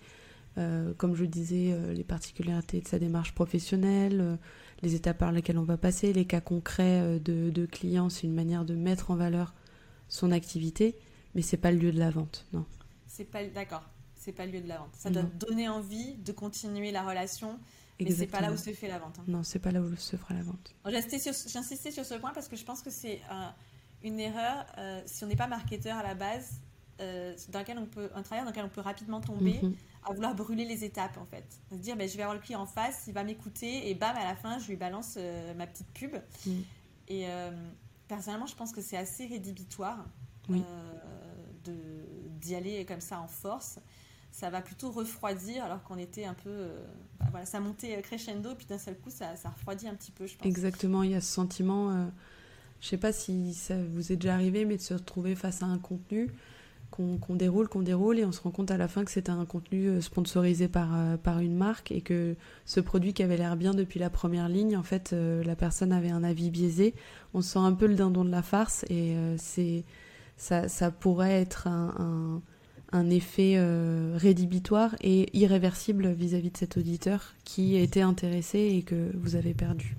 euh, 0.58 0.92
comme 0.94 1.14
je 1.14 1.24
disais, 1.24 1.72
euh, 1.72 1.92
les 1.92 2.04
particularités 2.04 2.80
de 2.80 2.88
sa 2.88 2.98
démarche 2.98 3.34
professionnelle, 3.34 4.38
les 4.82 4.94
étapes 4.94 5.18
par 5.18 5.32
lesquelles 5.32 5.58
on 5.58 5.64
va 5.64 5.76
passer, 5.76 6.12
les 6.12 6.24
cas 6.24 6.40
concrets 6.40 7.20
de, 7.20 7.50
de 7.50 7.66
clients, 7.66 8.08
c'est 8.08 8.26
une 8.26 8.34
manière 8.34 8.64
de 8.64 8.74
mettre 8.74 9.10
en 9.10 9.16
valeur 9.16 9.54
son 10.08 10.32
activité, 10.32 10.96
mais 11.34 11.42
c'est 11.42 11.56
pas 11.56 11.70
le 11.70 11.78
lieu 11.78 11.92
de 11.92 11.98
la 11.98 12.10
vente, 12.10 12.46
non. 12.52 12.64
C'est 13.06 13.24
pas 13.24 13.44
d'accord 13.44 13.84
c'est 14.20 14.32
pas 14.32 14.44
le 14.44 14.52
lieu 14.52 14.60
de 14.60 14.68
la 14.68 14.78
vente. 14.78 14.94
Ça 14.94 15.08
doit 15.08 15.22
donner 15.22 15.68
envie 15.68 16.14
de 16.16 16.30
continuer 16.30 16.92
la 16.92 17.02
relation, 17.02 17.58
mais 17.98 18.10
c'est 18.10 18.26
pas 18.26 18.40
là 18.40 18.52
où 18.52 18.56
se 18.56 18.70
fait 18.72 18.86
la 18.86 18.98
vente. 18.98 19.18
Hein. 19.18 19.24
Non, 19.26 19.42
c'est 19.42 19.58
pas 19.58 19.72
là 19.72 19.80
où 19.80 19.96
se 19.96 20.16
fera 20.16 20.34
la 20.34 20.42
vente. 20.42 20.74
J'insistais 20.86 21.90
sur, 21.90 22.04
ce 22.04 22.14
point 22.14 22.32
parce 22.32 22.46
que 22.46 22.56
je 22.56 22.64
pense 22.64 22.82
que 22.82 22.90
c'est 22.90 23.20
une 24.02 24.20
erreur 24.20 24.66
euh, 24.78 25.02
si 25.06 25.24
on 25.24 25.26
n'est 25.26 25.36
pas 25.36 25.46
marketeur 25.46 25.96
à 25.96 26.02
la 26.02 26.14
base, 26.14 26.60
euh, 27.00 27.34
dans 27.48 27.60
lequel 27.60 27.78
on 27.78 27.86
peut, 27.86 28.10
un 28.14 28.22
travail 28.22 28.44
dans 28.44 28.50
lequel 28.50 28.64
on 28.64 28.68
peut 28.68 28.82
rapidement 28.82 29.20
tomber. 29.20 29.58
Mhm. 29.62 29.74
à 30.06 30.12
vouloir 30.12 30.34
brûler 30.34 30.66
les 30.66 30.84
étapes 30.84 31.16
en 31.16 31.24
fait. 31.24 31.44
Se 31.70 31.76
dire 31.76 31.96
ben, 31.96 32.08
je 32.08 32.16
vais 32.16 32.22
avoir 32.22 32.36
le 32.36 32.42
client 32.42 32.60
en 32.60 32.66
face, 32.66 33.04
il 33.06 33.14
va 33.14 33.24
m'écouter 33.24 33.88
et 33.88 33.94
bam 33.94 34.16
à 34.16 34.24
la 34.24 34.36
fin 34.36 34.58
je 34.58 34.68
lui 34.68 34.76
balance 34.76 35.14
euh, 35.16 35.54
ma 35.54 35.66
petite 35.66 35.90
pub. 35.92 36.14
Mhm. 36.46 36.64
Et 37.08 37.26
personnellement 38.06 38.46
je 38.46 38.54
pense 38.54 38.70
que 38.70 38.80
c'est 38.80 38.96
assez 38.96 39.26
rédhibitoire 39.26 40.06
d'y 41.64 42.54
aller 42.54 42.84
comme 42.84 43.00
ça 43.00 43.20
en 43.20 43.26
force 43.26 43.80
ça 44.30 44.50
va 44.50 44.60
plutôt 44.60 44.90
refroidir 44.90 45.64
alors 45.64 45.82
qu'on 45.82 45.98
était 45.98 46.24
un 46.24 46.34
peu. 46.34 46.50
Euh, 46.50 46.84
bah 47.18 47.26
voilà, 47.30 47.46
ça 47.46 47.60
montait 47.60 48.00
crescendo, 48.02 48.54
puis 48.54 48.66
d'un 48.66 48.78
seul 48.78 48.96
coup, 48.96 49.10
ça, 49.10 49.32
refroidit 49.56 49.88
un 49.88 49.94
petit 49.94 50.12
peu, 50.12 50.26
je 50.26 50.36
pense. 50.36 50.46
Exactement, 50.46 51.02
il 51.02 51.10
y 51.10 51.14
a 51.14 51.20
ce 51.20 51.32
sentiment. 51.32 51.90
Euh, 51.90 52.06
je 52.80 52.88
sais 52.88 52.96
pas 52.96 53.12
si 53.12 53.52
ça 53.54 53.74
vous 53.92 54.12
est 54.12 54.16
déjà 54.16 54.34
arrivé, 54.34 54.64
mais 54.64 54.76
de 54.76 54.82
se 54.82 54.94
retrouver 54.94 55.34
face 55.34 55.62
à 55.62 55.66
un 55.66 55.78
contenu 55.78 56.30
qu'on 56.90 57.34
déroule, 57.34 57.66
qu'on 57.68 57.80
déroule, 57.80 58.18
et 58.18 58.26
on 58.26 58.32
se 58.32 58.42
rend 58.42 58.50
compte 58.50 58.70
à 58.70 58.76
la 58.76 58.86
fin 58.86 59.04
que 59.04 59.10
c'était 59.10 59.30
un 59.30 59.46
contenu 59.46 59.86
euh, 59.86 60.00
sponsorisé 60.02 60.68
par, 60.68 60.90
par 61.18 61.38
une 61.38 61.56
marque 61.56 61.92
et 61.92 62.02
que 62.02 62.36
ce 62.66 62.80
produit 62.80 63.14
qui 63.14 63.22
avait 63.22 63.38
l'air 63.38 63.56
bien 63.56 63.72
depuis 63.72 63.98
la 63.98 64.10
première 64.10 64.48
ligne, 64.50 64.76
en 64.76 64.82
fait, 64.82 65.12
la 65.12 65.56
personne 65.56 65.92
avait 65.92 66.10
un 66.10 66.24
avis 66.24 66.50
biaisé. 66.50 66.94
On 67.32 67.40
sent 67.40 67.58
un 67.58 67.72
peu 67.72 67.86
le 67.86 67.94
dindon 67.94 68.24
de 68.24 68.30
la 68.30 68.42
farce 68.42 68.84
et 68.90 69.16
c'est 69.38 69.84
ça, 70.36 70.68
ça 70.68 70.90
pourrait 70.90 71.40
être 71.40 71.68
un 71.68 72.42
effet 73.10 73.56
rédhibitoire 74.16 74.96
et 75.00 75.36
irréversible 75.36 76.10
vis-à-vis 76.12 76.50
de 76.50 76.56
cet 76.56 76.76
auditeur 76.76 77.34
qui 77.44 77.76
était 77.76 78.00
intéressé 78.00 78.58
et 78.58 78.82
que 78.82 79.10
vous 79.14 79.36
avez 79.36 79.54
perdu. 79.54 79.96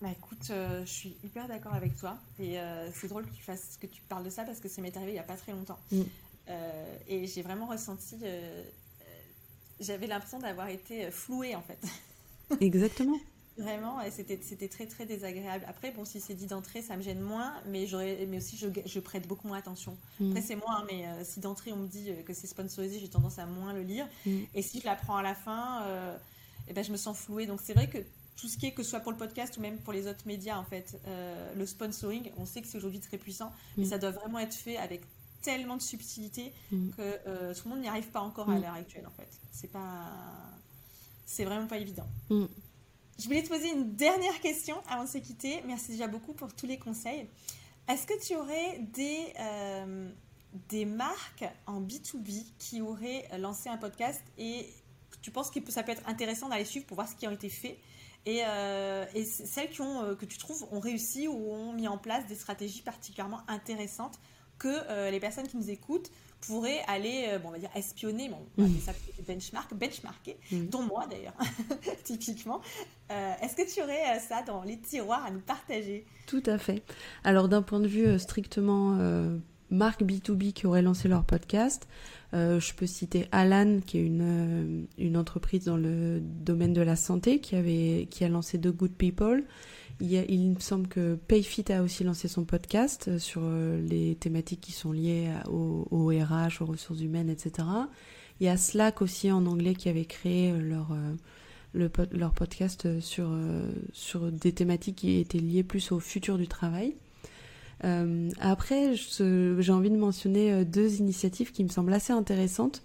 Bah 0.00 0.08
écoute, 0.12 0.52
je 0.84 0.90
suis 0.90 1.16
hyper 1.24 1.48
d'accord 1.48 1.74
avec 1.74 1.96
toi 1.96 2.18
et 2.38 2.56
c'est 2.94 3.08
drôle 3.08 3.24
que 3.24 3.34
tu 3.34 3.42
fasses 3.42 3.78
que 3.80 3.86
tu 3.86 4.02
parles 4.08 4.24
de 4.24 4.30
ça 4.30 4.44
parce 4.44 4.60
que 4.60 4.68
ça 4.68 4.82
m'est 4.82 4.96
arrivé 4.96 5.12
il 5.12 5.14
n'y 5.14 5.20
a 5.20 5.24
pas 5.24 5.36
très 5.36 5.52
longtemps. 5.52 5.78
Mm. 5.90 6.02
et 7.08 7.26
j'ai 7.26 7.42
vraiment 7.42 7.66
ressenti 7.66 8.16
j'avais 9.80 10.06
l'impression 10.06 10.38
d'avoir 10.38 10.68
été 10.68 11.10
flouée 11.10 11.54
en 11.54 11.62
fait. 11.62 11.78
Exactement. 12.60 13.18
Vraiment, 13.58 14.00
et 14.00 14.12
c'était, 14.12 14.38
c'était 14.40 14.68
très 14.68 14.86
très 14.86 15.04
désagréable. 15.04 15.64
Après, 15.66 15.90
bon, 15.90 16.04
si 16.04 16.20
c'est 16.20 16.34
dit 16.34 16.46
d'entrée, 16.46 16.80
ça 16.80 16.96
me 16.96 17.02
gêne 17.02 17.20
moins, 17.20 17.52
mais, 17.66 17.88
j'aurais, 17.88 18.24
mais 18.28 18.36
aussi 18.36 18.56
je, 18.56 18.68
je 18.86 19.00
prête 19.00 19.26
beaucoup 19.26 19.48
moins 19.48 19.58
attention. 19.58 19.96
Mm. 20.20 20.30
Après, 20.30 20.42
c'est 20.42 20.54
moi, 20.54 20.78
hein, 20.78 20.84
mais 20.88 21.06
euh, 21.06 21.24
si 21.24 21.40
d'entrée 21.40 21.72
on 21.72 21.76
me 21.76 21.88
dit 21.88 22.10
euh, 22.10 22.22
que 22.22 22.32
c'est 22.34 22.46
sponsorisé, 22.46 23.00
j'ai 23.00 23.08
tendance 23.08 23.40
à 23.40 23.46
moins 23.46 23.72
le 23.72 23.82
lire. 23.82 24.06
Mm. 24.26 24.38
Et 24.54 24.62
si 24.62 24.80
je 24.80 24.84
l'apprends 24.84 25.16
à 25.16 25.22
la 25.22 25.34
fin, 25.34 25.82
euh, 25.82 26.16
eh 26.68 26.72
ben, 26.72 26.84
je 26.84 26.92
me 26.92 26.96
sens 26.96 27.18
flouée. 27.18 27.46
Donc 27.46 27.60
c'est 27.60 27.74
vrai 27.74 27.88
que 27.88 27.98
tout 28.36 28.46
ce 28.46 28.56
qui 28.56 28.66
est, 28.66 28.70
que 28.70 28.84
ce 28.84 28.90
soit 28.90 29.00
pour 29.00 29.10
le 29.10 29.18
podcast 29.18 29.56
ou 29.56 29.60
même 29.60 29.78
pour 29.78 29.92
les 29.92 30.06
autres 30.06 30.24
médias, 30.24 30.56
en 30.56 30.64
fait, 30.64 30.96
le 31.56 31.66
sponsoring, 31.66 32.30
on 32.36 32.46
sait 32.46 32.62
que 32.62 32.68
c'est 32.68 32.76
aujourd'hui 32.76 33.00
très 33.00 33.18
puissant, 33.18 33.52
mais 33.76 33.84
mm. 33.84 33.88
ça 33.88 33.98
doit 33.98 34.12
vraiment 34.12 34.38
être 34.38 34.54
fait 34.54 34.76
avec 34.76 35.00
tellement 35.42 35.76
de 35.76 35.82
subtilité 35.82 36.52
que 36.70 37.52
tout 37.54 37.62
le 37.64 37.70
monde 37.70 37.80
n'y 37.80 37.88
arrive 37.88 38.06
pas 38.10 38.20
encore 38.20 38.48
à 38.48 38.56
l'heure 38.60 38.74
actuelle, 38.74 39.08
en 39.08 39.20
fait. 39.20 39.28
C'est 39.50 39.72
pas. 39.72 40.04
C'est 41.26 41.44
vraiment 41.44 41.66
pas 41.66 41.78
évident. 41.78 42.06
Je 43.18 43.24
voulais 43.24 43.42
te 43.42 43.48
poser 43.48 43.70
une 43.70 43.96
dernière 43.96 44.40
question 44.40 44.76
avant 44.88 45.02
de 45.02 45.08
se 45.08 45.18
quitter. 45.18 45.60
Merci 45.66 45.90
déjà 45.90 46.06
beaucoup 46.06 46.34
pour 46.34 46.54
tous 46.54 46.66
les 46.66 46.78
conseils. 46.78 47.28
Est-ce 47.88 48.06
que 48.06 48.24
tu 48.24 48.36
aurais 48.36 48.78
des, 48.78 49.34
euh, 49.40 50.86
marques 50.86 51.44
en 51.66 51.80
B2B 51.80 52.44
qui 52.58 52.80
auraient 52.80 53.28
lancé 53.36 53.68
un 53.68 53.76
podcast 53.76 54.22
et 54.38 54.72
tu 55.20 55.32
penses 55.32 55.50
que 55.50 55.58
ça 55.68 55.82
peut 55.82 55.90
être 55.90 56.08
intéressant 56.08 56.48
d'aller 56.48 56.64
suivre 56.64 56.86
pour 56.86 56.94
voir 56.94 57.08
ce 57.08 57.16
qui 57.16 57.26
a 57.26 57.32
été 57.32 57.48
fait 57.48 57.80
et, 58.24 58.44
euh, 58.46 59.04
celles 59.24 59.70
qui 59.70 59.80
ont, 59.80 60.04
euh, 60.04 60.14
que 60.14 60.24
tu 60.24 60.38
trouves 60.38 60.68
ont 60.70 60.78
réussi 60.78 61.26
ou 61.26 61.52
ont 61.52 61.72
mis 61.72 61.88
en 61.88 61.98
place 61.98 62.24
des 62.26 62.36
stratégies 62.36 62.82
particulièrement 62.82 63.40
intéressantes 63.48 64.20
que 64.60 65.10
les 65.10 65.20
personnes 65.20 65.46
qui 65.46 65.56
nous 65.56 65.70
écoutent 65.70 66.10
pourrait 66.40 66.80
aller, 66.86 67.26
euh, 67.28 67.38
bon, 67.38 67.48
on 67.48 67.52
va 67.52 67.58
dire, 67.58 67.70
espionner, 67.74 68.28
bon, 68.28 68.38
on 68.56 68.64
va 68.64 68.80
ça 68.80 68.92
benchmark, 69.26 69.74
benchmarker, 69.74 70.36
dont 70.70 70.82
moi 70.82 71.06
d'ailleurs, 71.10 71.36
typiquement. 72.04 72.60
Euh, 73.10 73.32
est-ce 73.42 73.56
que 73.56 73.72
tu 73.72 73.82
aurais 73.82 74.16
euh, 74.16 74.20
ça 74.20 74.42
dans 74.42 74.62
les 74.62 74.78
tiroirs 74.78 75.24
à 75.24 75.30
nous 75.30 75.40
partager? 75.40 76.06
Tout 76.26 76.42
à 76.46 76.58
fait. 76.58 76.82
Alors, 77.24 77.48
d'un 77.48 77.62
point 77.62 77.80
de 77.80 77.88
vue 77.88 78.18
strictement 78.18 78.98
marque 79.70 80.02
B2B 80.02 80.52
qui 80.52 80.66
aurait 80.66 80.82
lancé 80.82 81.08
leur 81.08 81.24
podcast, 81.24 81.88
je 82.32 82.74
peux 82.74 82.86
citer 82.86 83.28
Alan, 83.32 83.80
qui 83.84 83.98
est 83.98 84.04
une, 84.04 84.86
une 84.98 85.16
entreprise 85.16 85.64
dans 85.64 85.76
le 85.76 86.20
domaine 86.20 86.72
de 86.72 86.82
la 86.82 86.96
santé, 86.96 87.40
qui, 87.40 87.56
avait, 87.56 88.08
qui 88.10 88.24
a 88.24 88.28
lancé 88.28 88.60
The 88.60 88.68
Good 88.68 88.92
People. 88.92 89.44
Il, 90.00 90.50
me 90.50 90.60
semble 90.60 90.86
que 90.86 91.16
Payfit 91.16 91.64
a 91.72 91.82
aussi 91.82 92.04
lancé 92.04 92.28
son 92.28 92.44
podcast 92.44 93.06
euh, 93.08 93.18
sur 93.18 93.42
euh, 93.44 93.80
les 93.80 94.14
thématiques 94.14 94.60
qui 94.60 94.70
sont 94.70 94.92
liées 94.92 95.28
au, 95.48 96.08
RH, 96.08 96.62
aux 96.62 96.66
ressources 96.66 97.00
humaines, 97.00 97.28
etc. 97.28 97.66
Il 98.38 98.46
y 98.46 98.48
a 98.48 98.56
Slack 98.56 99.02
aussi 99.02 99.32
en 99.32 99.44
anglais 99.46 99.74
qui 99.74 99.88
avait 99.88 100.04
créé 100.04 100.52
euh, 100.52 100.60
leur, 100.60 100.94
leur 102.12 102.32
podcast 102.32 103.00
sur, 103.00 103.28
sur 103.92 104.30
des 104.30 104.52
thématiques 104.52 104.96
qui 104.96 105.18
étaient 105.18 105.38
liées 105.38 105.64
plus 105.64 105.90
au 105.90 105.98
futur 105.98 106.38
du 106.38 106.46
travail. 106.46 106.94
après, 108.40 108.94
j'ai 108.94 109.72
envie 109.72 109.90
de 109.90 109.96
mentionner 109.96 110.64
deux 110.64 111.00
initiatives 111.00 111.52
qui 111.52 111.64
me 111.64 111.68
semblent 111.68 111.92
assez 111.92 112.12
intéressantes 112.12 112.82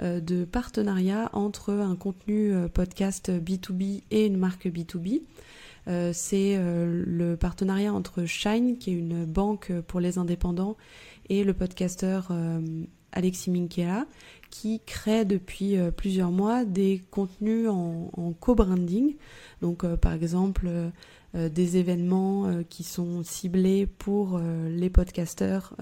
de 0.00 0.44
partenariat 0.44 1.30
entre 1.32 1.72
un 1.72 1.94
contenu 1.94 2.52
podcast 2.72 3.30
B2B 3.30 4.02
et 4.10 4.26
une 4.26 4.36
marque 4.36 4.66
B2B. 4.66 5.22
Euh, 5.88 6.10
c'est 6.12 6.56
euh, 6.56 7.04
le 7.06 7.36
partenariat 7.36 7.92
entre 7.92 8.24
Shine, 8.24 8.78
qui 8.78 8.90
est 8.90 8.94
une 8.94 9.24
banque 9.24 9.72
pour 9.86 10.00
les 10.00 10.18
indépendants, 10.18 10.76
et 11.28 11.44
le 11.44 11.54
podcasteur 11.54 12.28
euh, 12.30 12.60
Alexis 13.12 13.50
Minkela, 13.50 14.06
qui 14.50 14.80
crée 14.86 15.24
depuis 15.24 15.76
plusieurs 15.96 16.30
mois 16.30 16.64
des 16.64 17.02
contenus 17.10 17.68
en, 17.68 18.10
en 18.16 18.32
co-branding. 18.32 19.16
Donc, 19.62 19.84
par 19.96 20.12
exemple, 20.12 20.68
des 21.34 21.76
événements 21.78 22.62
qui 22.68 22.84
sont 22.84 23.24
ciblés 23.24 23.86
pour 23.86 24.40
les 24.40 24.88
podcasteurs, 24.88 25.74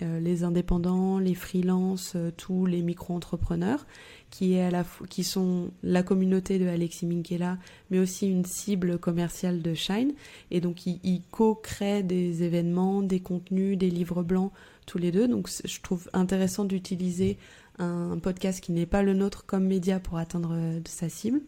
les 0.00 0.44
indépendants, 0.44 1.18
les 1.18 1.34
freelances, 1.34 2.16
tous 2.36 2.66
les 2.66 2.82
micro-entrepreneurs 2.82 3.84
qui, 4.30 4.54
est 4.54 4.62
à 4.62 4.70
la 4.70 4.84
qui 5.08 5.24
sont 5.24 5.70
la 5.82 6.02
communauté 6.02 6.58
de 6.58 6.66
Alexis 6.66 7.06
Minkela, 7.06 7.58
mais 7.90 7.98
aussi 7.98 8.28
une 8.28 8.44
cible 8.44 8.98
commerciale 8.98 9.62
de 9.62 9.74
Shine. 9.74 10.12
Et 10.50 10.60
donc, 10.60 10.86
ils, 10.86 11.22
co-créent 11.30 12.02
des 12.02 12.42
événements, 12.42 13.02
des 13.02 13.20
contenus, 13.20 13.78
des 13.78 13.90
livres 13.90 14.22
blancs, 14.22 14.52
tous 14.86 14.98
les 14.98 15.12
deux. 15.12 15.28
Donc, 15.28 15.48
je 15.64 15.80
trouve 15.80 16.08
intéressant 16.12 16.64
d'utiliser 16.64 17.38
un, 17.78 18.18
podcast 18.18 18.60
qui 18.62 18.72
n'est 18.72 18.86
pas 18.86 19.02
le 19.02 19.14
nôtre 19.14 19.44
comme 19.46 19.64
média 19.64 20.00
pour 20.00 20.18
atteindre 20.18 20.52
euh, 20.52 20.80
sa 20.86 21.08
cible. 21.08 21.40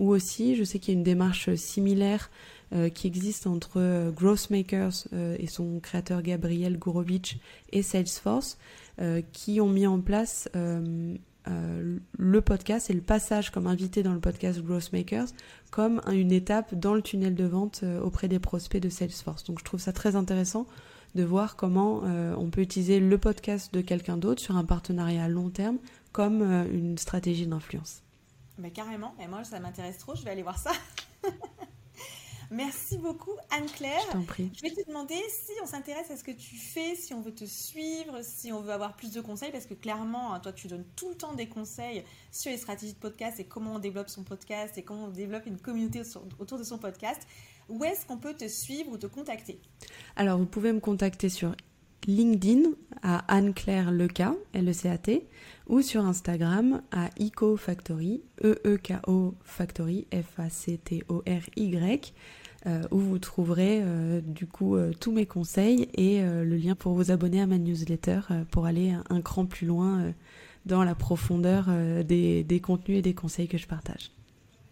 Ou 0.00 0.10
aussi, 0.10 0.56
je 0.56 0.64
sais 0.64 0.80
qu'il 0.80 0.94
y 0.94 0.96
a 0.96 0.98
une 0.98 1.04
démarche 1.04 1.54
similaire 1.54 2.30
euh, 2.72 2.88
qui 2.88 3.06
existe 3.06 3.46
entre 3.46 3.80
euh, 3.80 4.10
Growthmakers 4.10 5.06
et 5.38 5.46
son 5.46 5.78
créateur 5.78 6.22
Gabriel 6.22 6.78
Gourovitch 6.78 7.38
et 7.72 7.82
Salesforce, 7.82 8.58
qui 9.32 9.62
ont 9.62 9.68
mis 9.68 9.86
en 9.86 9.98
place 10.00 10.50
euh, 11.48 11.98
le 12.18 12.40
podcast 12.42 12.90
et 12.90 12.92
le 12.92 13.00
passage 13.00 13.50
comme 13.50 13.66
invité 13.66 14.02
dans 14.02 14.12
le 14.12 14.20
podcast 14.20 14.60
Growth 14.60 14.92
Makers 14.92 15.28
comme 15.70 16.02
une 16.12 16.32
étape 16.32 16.74
dans 16.74 16.92
le 16.92 17.00
tunnel 17.00 17.34
de 17.34 17.44
vente 17.44 17.80
euh, 17.82 17.98
auprès 18.02 18.28
des 18.28 18.38
prospects 18.38 18.80
de 18.80 18.90
Salesforce. 18.90 19.44
Donc 19.44 19.58
je 19.58 19.64
trouve 19.64 19.80
ça 19.80 19.92
très 19.92 20.16
intéressant 20.16 20.66
de 21.14 21.24
voir 21.24 21.56
comment 21.56 22.02
euh, 22.04 22.34
on 22.36 22.50
peut 22.50 22.60
utiliser 22.60 23.00
le 23.00 23.16
podcast 23.16 23.72
de 23.72 23.80
quelqu'un 23.80 24.18
d'autre 24.18 24.42
sur 24.42 24.56
un 24.56 24.64
partenariat 24.64 25.24
à 25.24 25.28
long 25.28 25.48
terme 25.48 25.78
comme 26.12 26.42
une 26.42 26.98
stratégie 26.98 27.46
d'influence. 27.46 28.02
Mais 28.60 28.70
carrément, 28.70 29.14
et 29.20 29.26
moi 29.26 29.42
ça 29.44 29.58
m'intéresse 29.58 29.98
trop, 29.98 30.14
je 30.14 30.22
vais 30.22 30.30
aller 30.30 30.42
voir 30.42 30.58
ça. 30.58 30.72
Merci 32.52 32.98
beaucoup, 32.98 33.30
Anne-Claire. 33.50 34.00
Je 34.08 34.12
t'en 34.12 34.22
prie. 34.22 34.50
Je 34.56 34.62
vais 34.62 34.74
te 34.74 34.84
demander 34.88 35.14
si 35.28 35.52
on 35.62 35.66
s'intéresse 35.66 36.10
à 36.10 36.16
ce 36.16 36.24
que 36.24 36.32
tu 36.32 36.56
fais, 36.56 36.96
si 36.96 37.14
on 37.14 37.20
veut 37.20 37.32
te 37.32 37.44
suivre, 37.44 38.22
si 38.22 38.52
on 38.52 38.60
veut 38.60 38.72
avoir 38.72 38.96
plus 38.96 39.12
de 39.12 39.20
conseils, 39.20 39.52
parce 39.52 39.66
que 39.66 39.74
clairement, 39.74 40.34
hein, 40.34 40.40
toi, 40.40 40.52
tu 40.52 40.66
donnes 40.66 40.84
tout 40.96 41.10
le 41.10 41.14
temps 41.14 41.32
des 41.32 41.48
conseils 41.48 42.04
sur 42.32 42.50
les 42.50 42.58
stratégies 42.58 42.94
de 42.94 42.98
podcast 42.98 43.38
et 43.38 43.44
comment 43.44 43.74
on 43.74 43.78
développe 43.78 44.08
son 44.08 44.24
podcast 44.24 44.76
et 44.78 44.82
comment 44.82 45.04
on 45.04 45.10
développe 45.10 45.46
une 45.46 45.60
communauté 45.60 46.02
autour 46.40 46.58
de 46.58 46.64
son 46.64 46.78
podcast. 46.78 47.22
Où 47.68 47.84
est-ce 47.84 48.04
qu'on 48.04 48.18
peut 48.18 48.34
te 48.34 48.48
suivre 48.48 48.90
ou 48.90 48.98
te 48.98 49.06
contacter? 49.06 49.60
Alors, 50.16 50.36
vous 50.36 50.46
pouvez 50.46 50.72
me 50.72 50.80
contacter 50.80 51.28
sur 51.28 51.54
LinkedIn 52.06 52.70
à 53.02 53.18
Anne-Claire 53.34 53.90
Leca, 53.90 54.34
L-E-C-A-T, 54.52 55.26
ou 55.68 55.82
sur 55.82 56.04
Instagram 56.04 56.82
à 56.90 57.08
EcoFactory, 57.20 58.22
E-E-K-O 58.42 59.34
Factory, 59.42 60.06
F-A-C-T-O-R-Y. 60.12 62.12
Euh, 62.66 62.82
où 62.90 62.98
vous 62.98 63.18
trouverez 63.18 63.80
euh, 63.82 64.20
du 64.20 64.46
coup 64.46 64.76
euh, 64.76 64.92
tous 64.92 65.12
mes 65.12 65.24
conseils 65.24 65.88
et 65.94 66.20
le 66.20 66.56
lien 66.56 66.74
pour 66.74 66.92
vous 66.92 67.10
abonner 67.10 67.40
à 67.40 67.46
ma 67.46 67.56
newsletter 67.56 68.20
pour 68.50 68.66
aller 68.66 68.94
un, 69.08 69.22
cran 69.22 69.46
plus 69.46 69.66
loin 69.66 70.12
dans 70.66 70.84
la 70.84 70.94
profondeur 70.94 71.70
des, 72.04 72.44
des, 72.44 72.60
contenus 72.60 72.98
et 72.98 73.02
des 73.02 73.14
conseils 73.14 73.48
que 73.48 73.56
je 73.56 73.66
partage. 73.66 74.10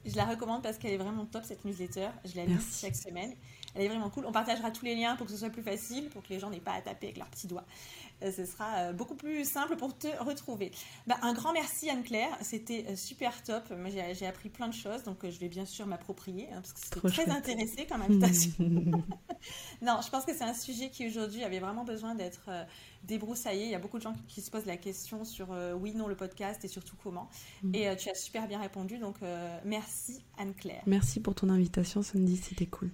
Je 0.04 0.16
la 0.16 0.26
recommande 0.26 0.62
parce 0.62 0.76
qu'elle 0.76 0.92
est 0.92 0.98
vraiment 0.98 1.24
top 1.24 1.42
cette 1.44 1.64
newsletter. 1.64 2.08
Je 2.24 2.36
la 2.36 2.44
lis 2.44 2.56
chaque 2.80 2.96
semaine. 2.96 3.32
Elle 3.78 3.84
est 3.84 3.88
vraiment 3.88 4.10
cool. 4.10 4.26
On 4.26 4.32
partagera 4.32 4.72
tous 4.72 4.84
les 4.84 4.96
liens 4.96 5.14
pour 5.14 5.26
que 5.26 5.32
ce 5.32 5.38
soit 5.38 5.50
plus 5.50 5.62
facile, 5.62 6.08
pour 6.08 6.22
que 6.22 6.30
les 6.30 6.40
gens 6.40 6.50
n'aient 6.50 6.58
pas 6.58 6.72
à 6.72 6.80
taper 6.80 7.06
avec 7.06 7.16
leurs 7.16 7.28
petits 7.28 7.46
doigts. 7.46 7.64
Euh, 8.22 8.32
ce 8.32 8.44
sera 8.44 8.78
euh, 8.78 8.92
beaucoup 8.92 9.14
plus 9.14 9.48
simple 9.48 9.76
pour 9.76 9.96
te 9.96 10.08
retrouver. 10.22 10.72
Bah, 11.06 11.16
un 11.22 11.32
grand 11.32 11.52
merci 11.52 11.88
Anne-Claire, 11.88 12.36
c'était 12.42 12.84
euh, 12.88 12.96
super 12.96 13.42
top. 13.44 13.72
J'ai 14.12 14.26
appris 14.26 14.48
plein 14.48 14.66
de 14.66 14.74
choses, 14.74 15.04
donc 15.04 15.18
je 15.22 15.38
vais 15.38 15.48
bien 15.48 15.64
sûr 15.64 15.86
m'approprier, 15.86 16.48
hein, 16.52 16.60
parce 16.60 16.72
que 16.72 16.80
c'était 16.80 17.08
très 17.08 17.30
intéressé 17.30 17.86
comme 17.86 18.02
invitation. 18.08 18.52
non, 19.82 20.00
je 20.04 20.10
pense 20.10 20.24
que 20.24 20.34
c'est 20.34 20.44
un 20.44 20.54
sujet 20.54 20.90
qui 20.90 21.06
aujourd'hui 21.06 21.44
avait 21.44 21.60
vraiment 21.60 21.84
besoin 21.84 22.16
d'être 22.16 22.50
débroussaillé. 23.04 23.66
Il 23.66 23.70
y 23.70 23.76
a 23.76 23.78
beaucoup 23.78 23.98
de 23.98 24.02
gens 24.02 24.14
qui, 24.26 24.40
se 24.40 24.50
posent 24.50 24.66
la 24.66 24.76
question 24.76 25.24
sur 25.24 25.48
oui, 25.76 25.94
non, 25.94 26.08
le 26.08 26.16
podcast 26.16 26.64
et 26.64 26.68
surtout 26.68 26.96
comment. 27.00 27.28
Mm. 27.62 27.74
Et 27.74 27.96
tu 27.96 28.10
as 28.10 28.14
super 28.14 28.48
bien 28.48 28.60
répondu, 28.60 28.98
donc 28.98 29.16
merci 29.64 30.24
Anne-Claire. 30.38 30.82
Merci 30.86 31.20
pour 31.20 31.36
ton 31.36 31.48
invitation 31.50 32.02
Sandy, 32.02 32.36
c'était 32.36 32.66
cool. 32.66 32.90